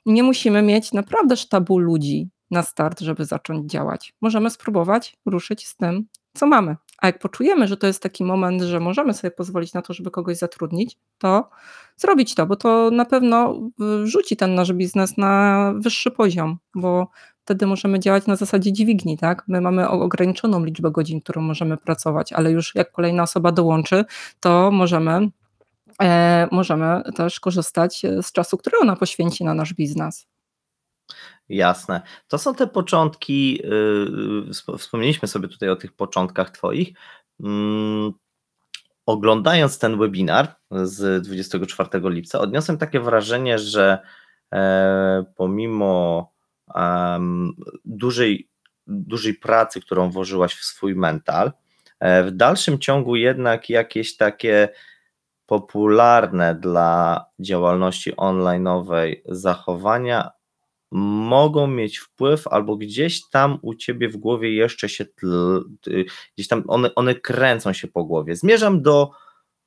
[0.05, 4.13] nie musimy mieć naprawdę sztabu ludzi na start, żeby zacząć działać.
[4.21, 6.05] Możemy spróbować ruszyć z tym,
[6.37, 6.75] co mamy.
[7.01, 10.11] A jak poczujemy, że to jest taki moment, że możemy sobie pozwolić na to, żeby
[10.11, 11.49] kogoś zatrudnić, to
[11.97, 13.59] zrobić to, bo to na pewno
[14.03, 17.07] wrzuci ten nasz biznes na wyższy poziom, bo
[17.43, 19.43] wtedy możemy działać na zasadzie dźwigni, tak?
[19.47, 24.05] My mamy ograniczoną liczbę godzin, którą możemy pracować, ale już jak kolejna osoba dołączy,
[24.39, 25.29] to możemy,
[26.01, 30.30] e, możemy też korzystać z czasu, który ona poświęci na nasz biznes.
[31.51, 32.01] Jasne.
[32.27, 36.93] To są te początki, yy, wspomnieliśmy sobie tutaj o tych początkach Twoich.
[37.43, 38.11] Mm,
[39.05, 43.99] oglądając ten webinar z 24 lipca, odniosłem takie wrażenie, że
[44.53, 46.31] e, pomimo
[47.85, 48.49] dużej,
[48.87, 51.51] dużej pracy, którą włożyłaś w swój mental,
[51.99, 54.69] e, w dalszym ciągu jednak jakieś takie
[55.45, 60.31] popularne dla działalności online'owej zachowania
[60.91, 65.63] mogą mieć wpływ, albo gdzieś tam u ciebie w głowie jeszcze się tl,
[66.35, 68.35] gdzieś tam one, one kręcą się po głowie.
[68.35, 69.11] Zmierzam do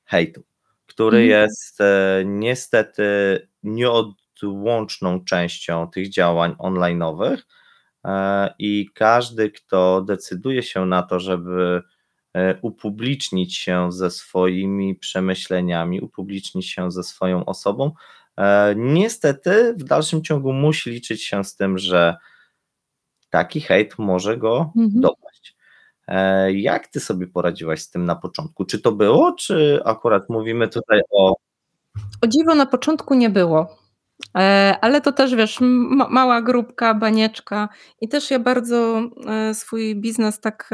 [0.05, 0.45] hejtu,
[0.87, 1.43] który mhm.
[1.43, 3.05] jest e, niestety
[3.62, 7.39] nieodłączną częścią tych działań online'owych
[8.05, 11.83] e, i każdy, kto decyduje się na to, żeby
[12.35, 17.93] e, upublicznić się ze swoimi przemyśleniami, upublicznić się ze swoją osobą,
[18.76, 22.16] niestety w dalszym ciągu musi liczyć się z tym, że
[23.30, 25.01] taki hejt może go mhm.
[25.01, 25.57] dopaść.
[26.09, 28.64] E, jak ty sobie poradziłaś z tym na początku?
[28.64, 31.35] Czy to było, czy akurat mówimy tutaj o.
[32.22, 33.76] O dziwo na początku nie było.
[34.37, 35.59] E, ale to też wiesz,
[36.11, 37.68] mała grupka, banieczka
[38.01, 39.03] i też ja bardzo
[39.53, 40.70] swój biznes tak,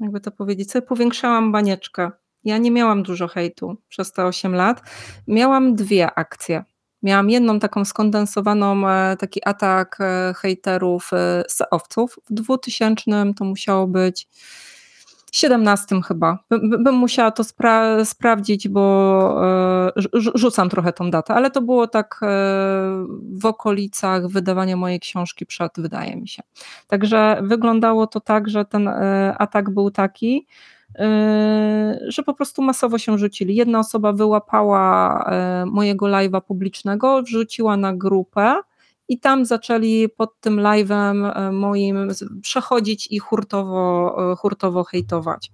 [0.00, 2.10] jakby to powiedzieć, sobie powiększałam banieczkę.
[2.44, 4.82] Ja nie miałam dużo hejtu przez te 8 lat.
[5.26, 6.64] Miałam dwie akcje.
[7.02, 12.18] Miałam jedną taką skondensowaną, e, taki atak e, hejterów e, seowców.
[12.30, 14.28] W 2000 to musiało być
[15.32, 16.38] 17 chyba.
[16.60, 19.42] Bym musiała to spra sprawdzić, bo
[20.34, 22.20] rzucam trochę tą datę, ale to było tak
[23.32, 26.42] w okolicach wydawania mojej książki przed, wydaje mi się.
[26.86, 28.88] Także wyglądało to tak, że ten
[29.38, 30.46] atak był taki,
[32.08, 33.54] że po prostu masowo się rzucili.
[33.54, 38.54] Jedna osoba wyłapała e, mojego live'a publicznego, wrzuciła na grupę
[39.08, 42.08] i tam zaczęli pod tym live'em e, moim
[42.42, 45.50] przechodzić i hurtowo, hurtowo hejtować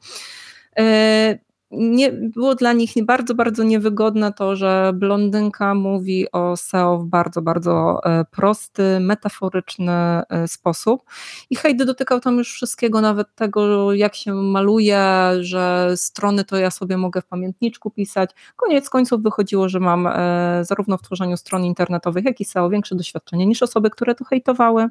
[1.70, 7.42] nie, było dla nich bardzo, bardzo niewygodne to, że blondynka mówi o SEO w bardzo,
[7.42, 11.02] bardzo e, prosty, metaforyczny e, sposób.
[11.50, 15.00] I Heidi dotykał tam już wszystkiego, nawet tego, jak się maluje,
[15.40, 18.30] że strony to ja sobie mogę w pamiętniczku pisać.
[18.56, 22.94] Koniec końców wychodziło, że mam e, zarówno w tworzeniu stron internetowych, jak i SEO większe
[22.94, 24.88] doświadczenie niż osoby, które to hejtowały,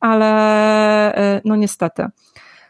[0.00, 2.06] ale no niestety.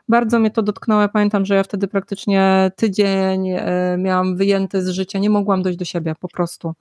[0.09, 1.01] Bardzo mnie to dotknęło.
[1.01, 5.79] Ja pamiętam, że ja wtedy praktycznie tydzień e, miałam wyjęty z życia, nie mogłam dojść
[5.79, 6.75] do siebie po prostu.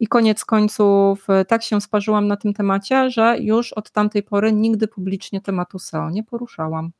[0.00, 4.52] I koniec końców e, tak się sparzyłam na tym temacie, że już od tamtej pory
[4.52, 6.90] nigdy publicznie tematu SEO nie poruszałam.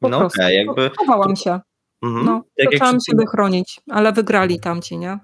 [0.00, 0.40] Po no prostu.
[0.40, 0.90] Okay, jakby...
[0.98, 1.60] Chowałam się.
[2.02, 2.26] Mhm.
[2.26, 5.18] No, tak zaczęłam siebie chronić, ale wygrali tamci, nie?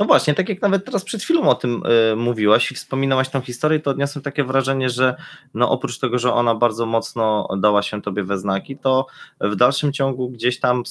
[0.00, 3.40] No właśnie, tak jak nawet teraz przed chwilą o tym y, mówiłaś i wspominałaś tą
[3.40, 5.16] historię, to odniosłem takie wrażenie, że
[5.54, 9.06] no oprócz tego, że ona bardzo mocno dała się tobie we znaki, to
[9.40, 10.82] w dalszym ciągu gdzieś tam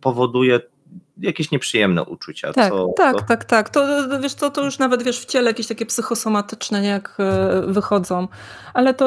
[0.00, 0.60] powoduje
[1.20, 2.52] jakieś nieprzyjemne uczucia.
[2.52, 3.22] Tak, co, tak, co...
[3.22, 3.68] tak, tak.
[3.68, 3.86] To
[4.20, 8.28] wiesz, to, to już nawet wiesz w ciele jakieś takie psychosomatyczne, nie, jak e, wychodzą.
[8.74, 9.06] Ale to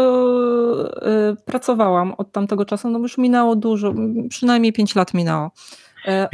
[1.31, 3.93] y, pracowałam od tamtego czasu, no już minęło dużo,
[4.29, 5.51] przynajmniej 5 lat minęło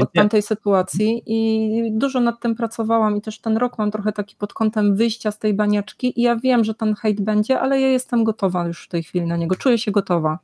[0.01, 4.35] od tamtej sytuacji i dużo nad tym pracowałam i też ten rok mam trochę taki
[4.35, 7.87] pod kątem wyjścia z tej baniaczki i ja wiem, że ten hejt będzie, ale ja
[7.87, 10.39] jestem gotowa już w tej chwili na niego, czuję się gotowa.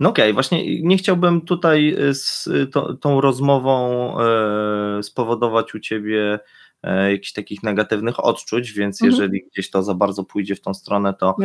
[0.00, 6.34] No okej, okay, właśnie nie chciałbym tutaj z to, tą rozmową e, spowodować u ciebie
[6.34, 6.38] e,
[6.82, 9.10] jakichś takich negatywnych odczuć, więc mhm.
[9.10, 11.36] jeżeli gdzieś to za bardzo pójdzie w tą stronę, to,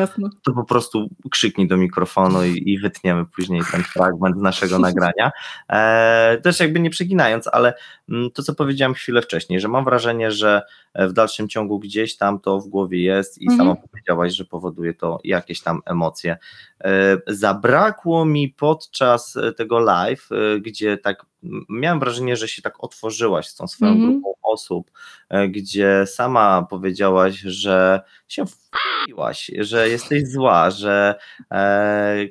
[0.44, 5.32] to po prostu krzyknij do mikrofonu i, i wytniemy później ten fragment naszego nagrania.
[5.70, 7.74] E, też jakby nie przeginając, ale
[8.10, 10.62] mm, to, co powiedziałem chwilę wcześniej, że mam wrażenie, że
[10.96, 13.58] w dalszym ciągu gdzieś tam to w głowie jest i mhm.
[13.58, 16.38] sama powiedziałaś, że powoduje to jakieś tam emocje.
[16.84, 21.26] E, zabrakło mi podczas tego live, e, gdzie tak
[21.70, 24.12] miałem wrażenie, że się tak otworzyłaś z tą swoją mhm.
[24.12, 24.92] grupą osób,
[25.30, 31.16] e, gdzie sama powiedziałaś, że się wpiłaś, że jesteś zła, że
[31.52, 32.28] e,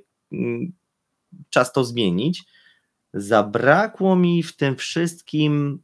[1.50, 2.44] czas to zmienić.
[3.14, 5.82] Zabrakło mi w tym wszystkim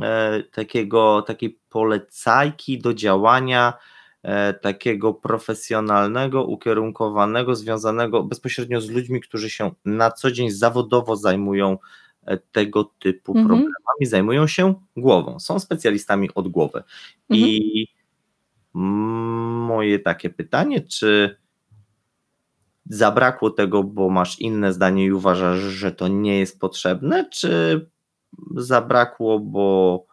[0.00, 3.72] e, takiego, takiej polecajki do działania
[4.22, 11.78] e, takiego profesjonalnego, ukierunkowanego, związanego bezpośrednio z ludźmi, którzy się na co dzień zawodowo zajmują
[12.52, 13.46] tego typu mhm.
[13.46, 16.82] problemami, zajmują się głową, są specjalistami od głowy.
[17.30, 17.48] Mhm.
[17.50, 17.86] I
[18.74, 21.36] moje takie pytanie, czy
[22.86, 27.86] zabrakło tego, bo masz inne zdanie i uważasz, że to nie jest potrzebne, czy
[28.54, 30.06] zabrakło, bo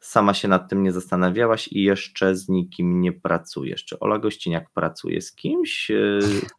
[0.00, 3.84] sama się nad tym nie zastanawiałaś i jeszcze z nikim nie pracujesz.
[3.84, 5.90] Czy Ola Gościniak pracuje z kimś?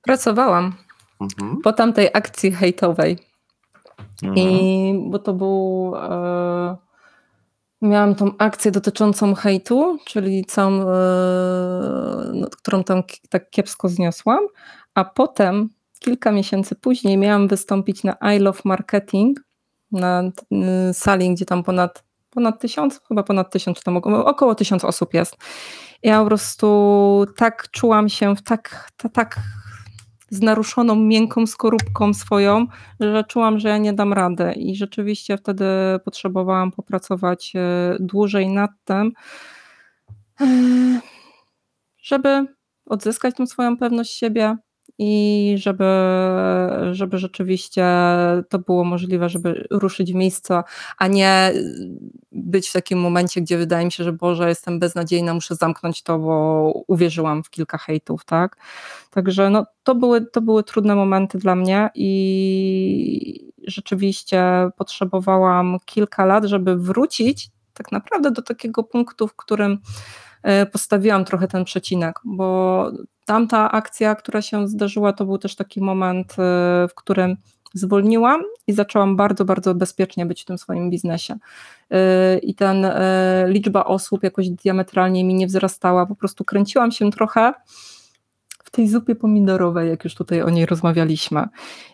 [0.02, 0.74] Pracowałam
[1.22, 1.62] mhm.
[1.62, 3.31] po tamtej akcji hejtowej.
[4.24, 4.38] Mhm.
[4.38, 5.94] I bo to był.
[5.96, 6.78] E,
[7.82, 10.86] miałam tą akcję dotyczącą hejtu, czyli całą, e,
[12.34, 14.40] no, którą tam tak kiepsko zniosłam,
[14.94, 19.40] a potem kilka miesięcy później miałam wystąpić na I Love Marketing
[19.92, 20.24] na
[20.94, 25.38] sali, gdzie tam ponad ponad tysiąc, chyba ponad tysiąc, tam około tysiąc osób jest.
[26.04, 29.36] Ja po prostu tak czułam się w tak, tak
[30.32, 32.68] z naruszoną miękką skorupką swoją,
[33.00, 34.54] że czułam, że ja nie dam rady.
[34.54, 35.66] I rzeczywiście wtedy
[36.06, 39.12] potrzebowałam popracować e, dłużej nad tym,
[40.42, 40.46] e,
[41.98, 42.46] żeby
[42.86, 44.58] odzyskać tą swoją pewność siebie,
[45.04, 45.86] i żeby,
[46.92, 47.86] żeby rzeczywiście
[48.50, 50.64] to było możliwe, żeby ruszyć w miejsca,
[50.98, 51.54] a nie
[52.32, 56.20] być w takim momencie, gdzie wydaje mi się, że Boże, jestem beznadziejna, muszę zamknąć to,
[56.20, 58.58] bo uwierzyłam w kilka hejtów, tak?
[59.12, 66.46] Także no, to, były, to były trudne momenty dla mnie i rzeczywiście potrzebowałam kilka lat,
[66.46, 69.80] żeby wrócić tak naprawdę do takiego punktu, w którym
[70.72, 72.92] postawiłam trochę ten przecinek, bo
[73.26, 76.36] tamta akcja, która się zdarzyła, to był też taki moment, y,
[76.88, 77.38] w którym
[77.74, 81.36] zwolniłam i zaczęłam bardzo, bardzo bezpiecznie być w tym swoim biznesie.
[81.36, 82.88] Y, I ten
[83.48, 87.54] liczba osób jakoś diametralnie mi nie wzrastała, po prostu kręciłam się trochę
[88.64, 91.44] w tej zupie pomidorowej, jak już tutaj o niej rozmawialiśmy.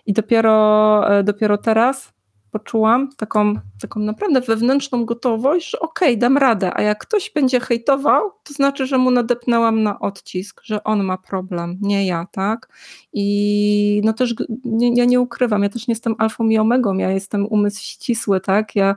[0.06, 2.14] I dopiero, dopiero teraz
[2.60, 7.60] poczułam taką, taką naprawdę wewnętrzną gotowość, że okej, okay, dam radę, a jak ktoś będzie
[7.60, 12.70] hejtował, to znaczy, że mu nadepnęłam na odcisk, że on ma problem, nie ja, tak?
[13.14, 14.36] I no też
[14.66, 18.40] nie, ja nie ukrywam, ja też nie jestem alfą i omegą, ja jestem umysł ścisły,
[18.40, 18.76] tak?
[18.76, 18.96] Ja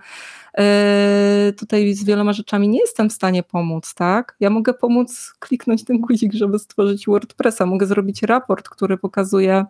[0.59, 0.65] yy,
[1.53, 4.37] tutaj z wieloma rzeczami nie jestem w stanie pomóc, tak?
[4.41, 9.65] Ja mogę pomóc kliknąć ten guzik, żeby stworzyć WordPressa, mogę zrobić raport, który pokazuje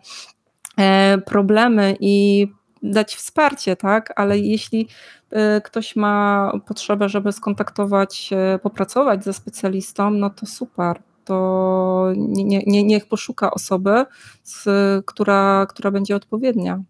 [0.77, 2.47] e, problemy i
[2.83, 4.87] dać wsparcie, tak, ale jeśli
[5.33, 8.29] y, ktoś ma potrzebę, żeby skontaktować
[8.63, 11.01] popracować ze specjalistą, no to super.
[11.25, 14.05] To nie, nie, niech poszuka osoby,
[14.43, 14.65] z,
[15.05, 16.83] która, która będzie odpowiednia.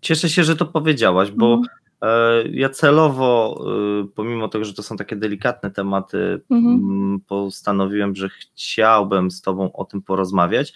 [0.00, 1.68] Cieszę się, że to powiedziałaś, bo mhm.
[2.02, 3.64] E, ja celowo,
[4.04, 6.74] y, pomimo tego, że to są takie delikatne tematy, mhm.
[6.74, 10.74] Mm, postanowiłem, że chciałbym z Tobą o tym porozmawiać.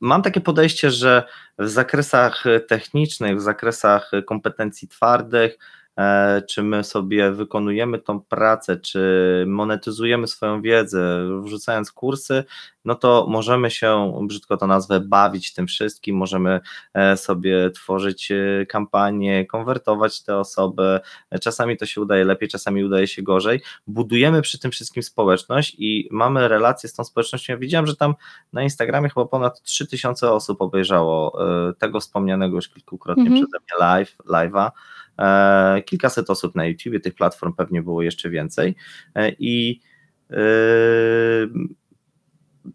[0.00, 1.24] Mam takie podejście, że
[1.58, 5.58] w zakresach technicznych, w zakresach kompetencji twardych,
[6.48, 12.44] czy my sobie wykonujemy tą pracę, czy monetyzujemy swoją wiedzę, wrzucając kursy,
[12.84, 16.60] no to możemy się, brzydko to nazwę, bawić tym wszystkim, możemy
[16.94, 21.00] e, sobie tworzyć e, kampanie, konwertować te osoby,
[21.40, 26.08] czasami to się udaje lepiej, czasami udaje się gorzej, budujemy przy tym wszystkim społeczność i
[26.10, 28.14] mamy relacje z tą społecznością, ja widziałem, że tam
[28.52, 31.38] na Instagramie chyba ponad 3000 osób obejrzało
[31.78, 33.42] tego wspomnianego już kilkukrotnie mhm.
[33.42, 34.70] przeze mnie live, live'a, e,
[35.84, 38.74] kilkaset osób na YouTube, tych platform pewnie było jeszcze więcej.
[39.14, 39.80] E, i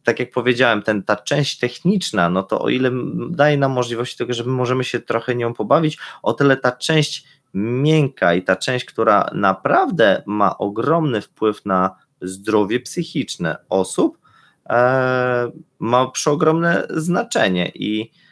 [0.04, 2.92] tak jak powiedziałem, ten, ta część techniczna, no to o ile
[3.30, 7.28] daje nam możliwość tego, że my możemy się trochę nią pobawić, o tyle ta część
[7.54, 14.18] miękka i ta część, która naprawdę ma ogromny wpływ na zdrowie psychiczne osób,
[14.70, 18.23] e, ma przeogromne znaczenie i e,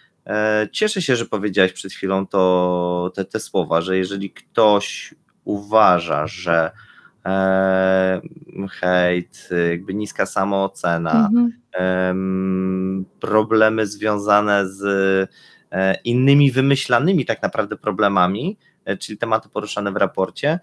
[0.71, 6.71] cieszę się, że powiedziałeś przed chwilą to, te, te słowa, że jeżeli ktoś uważa, że
[7.25, 8.21] e,
[8.69, 13.05] hejt, jakby niska samoocena, mhm.
[13.19, 14.83] problemy związane z
[15.71, 20.59] e, innymi wymyślanymi tak naprawdę problemami, e, czyli tematy poruszane w raporcie, e,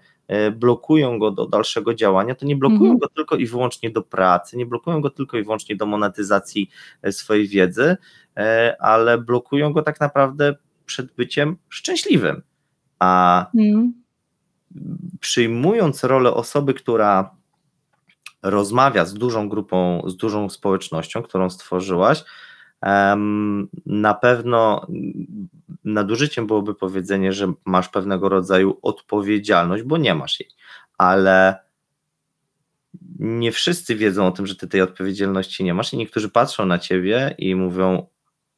[0.55, 2.97] blokują go do dalszego działania, to nie blokują mhm.
[2.99, 6.69] go tylko i wyłącznie do pracy, nie blokują go tylko i wyłącznie do monetyzacji
[7.11, 7.97] swojej wiedzy,
[8.79, 10.55] ale blokują go tak naprawdę
[10.85, 12.41] przed byciem szczęśliwym.
[12.99, 13.93] A mhm
[15.19, 17.35] przyjmując rolę osoby, która
[18.43, 22.23] rozmawia z dużą grupą, z dużą społecznością, którą stworzyłaś,
[23.85, 24.87] na pewno
[25.83, 30.49] nadużyciem byłoby powiedzenie, że masz pewnego rodzaju odpowiedzialność, bo nie masz jej,
[30.97, 31.55] ale
[33.19, 36.79] nie wszyscy wiedzą o tym, że ty tej odpowiedzialności nie masz i niektórzy patrzą na
[36.79, 38.07] ciebie i mówią,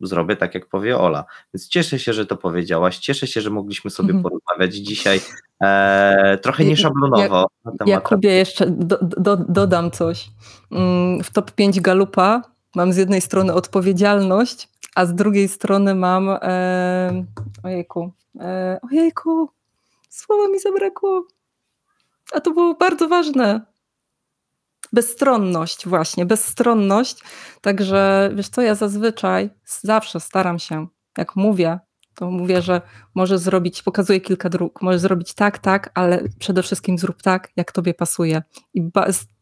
[0.02, 1.26] zrobię tak, jak powie Ola.
[1.54, 4.24] Więc cieszę się, że to powiedziałaś, cieszę się, że mogliśmy sobie mhm.
[4.24, 5.20] porozmawiać dzisiaj
[5.64, 7.88] e, trochę nieszablonowo ja, na temat.
[7.88, 10.30] Jakubie, jeszcze do, do, dodam coś.
[10.72, 12.42] Mm, w top 5 Galupa
[12.76, 17.26] mam z jednej strony odpowiedzialność, a z drugiej strony mam e,
[17.64, 19.50] ojejku, e, ojejku,
[20.10, 21.28] słowa mi zabrakło.
[22.34, 23.62] A to było bardzo ważne
[24.94, 27.24] bezstronność właśnie, bezstronność.
[27.62, 31.80] Także wiesz co, ja zazwyczaj zawsze staram się, jak mówię,
[32.16, 32.82] to mówię, że
[33.16, 37.72] możesz zrobić, pokazuję kilka dróg, możesz zrobić tak, tak, ale przede wszystkim zrób tak, jak
[37.72, 38.44] tobie pasuje.
[38.74, 38.90] I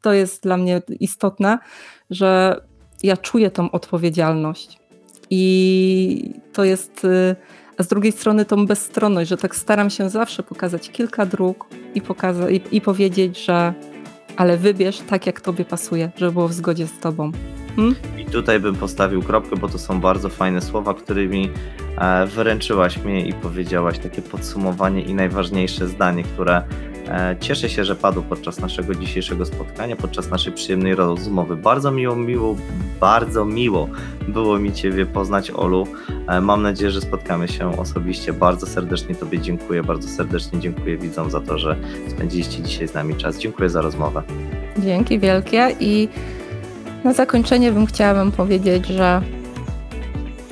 [0.02, 1.60] to jest dla mnie istotne,
[2.10, 2.62] że
[3.04, 4.80] ja czuję tą odpowiedzialność.
[5.30, 7.36] I to jest, y,
[7.78, 12.02] a z drugiej strony tą bezstronność, że tak staram się zawsze pokazać kilka dróg i,
[12.02, 13.74] pokaza- i, i powiedzieć, że
[14.38, 17.32] ale wybierz tak, jak tobie pasuje, żeby było w zgodzie z tobą.
[17.76, 17.96] Hmm?
[18.18, 21.50] I tutaj bym postawił kropkę, bo to są bardzo fajne słowa, którymi
[21.98, 26.64] e, wyręczyłaś mnie i powiedziałaś takie podsumowanie i najważniejsze zdanie, które
[27.40, 31.56] cieszę się, że padł podczas naszego dzisiejszego spotkania, podczas naszej przyjemnej rozmowy.
[31.56, 32.56] Bardzo miło, miło,
[33.00, 33.90] bardzo miło
[34.28, 35.88] było mi Ciebie poznać, Olu.
[36.28, 38.34] E, mam nadzieję, że spotkamy się osobiście.
[38.34, 41.76] Bardzo serdecznie Tobie dziękuję, bardzo serdecznie dziękuję widzom za to, że
[42.08, 43.38] spędziliście dzisiaj z nami czas.
[43.38, 44.24] Dziękuję za rozmowę.
[44.78, 46.08] Dzięki wielkie i
[47.04, 49.22] na zakończenie bym chciała powiedzieć, że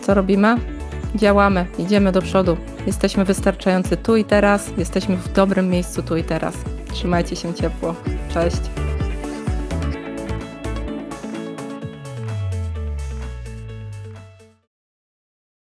[0.01, 0.76] co robimy?
[1.17, 2.57] Działamy, idziemy do przodu.
[2.87, 6.55] Jesteśmy wystarczający tu i teraz, jesteśmy w dobrym miejscu tu i teraz.
[6.93, 7.95] Trzymajcie się ciepło.
[8.33, 8.86] Cześć.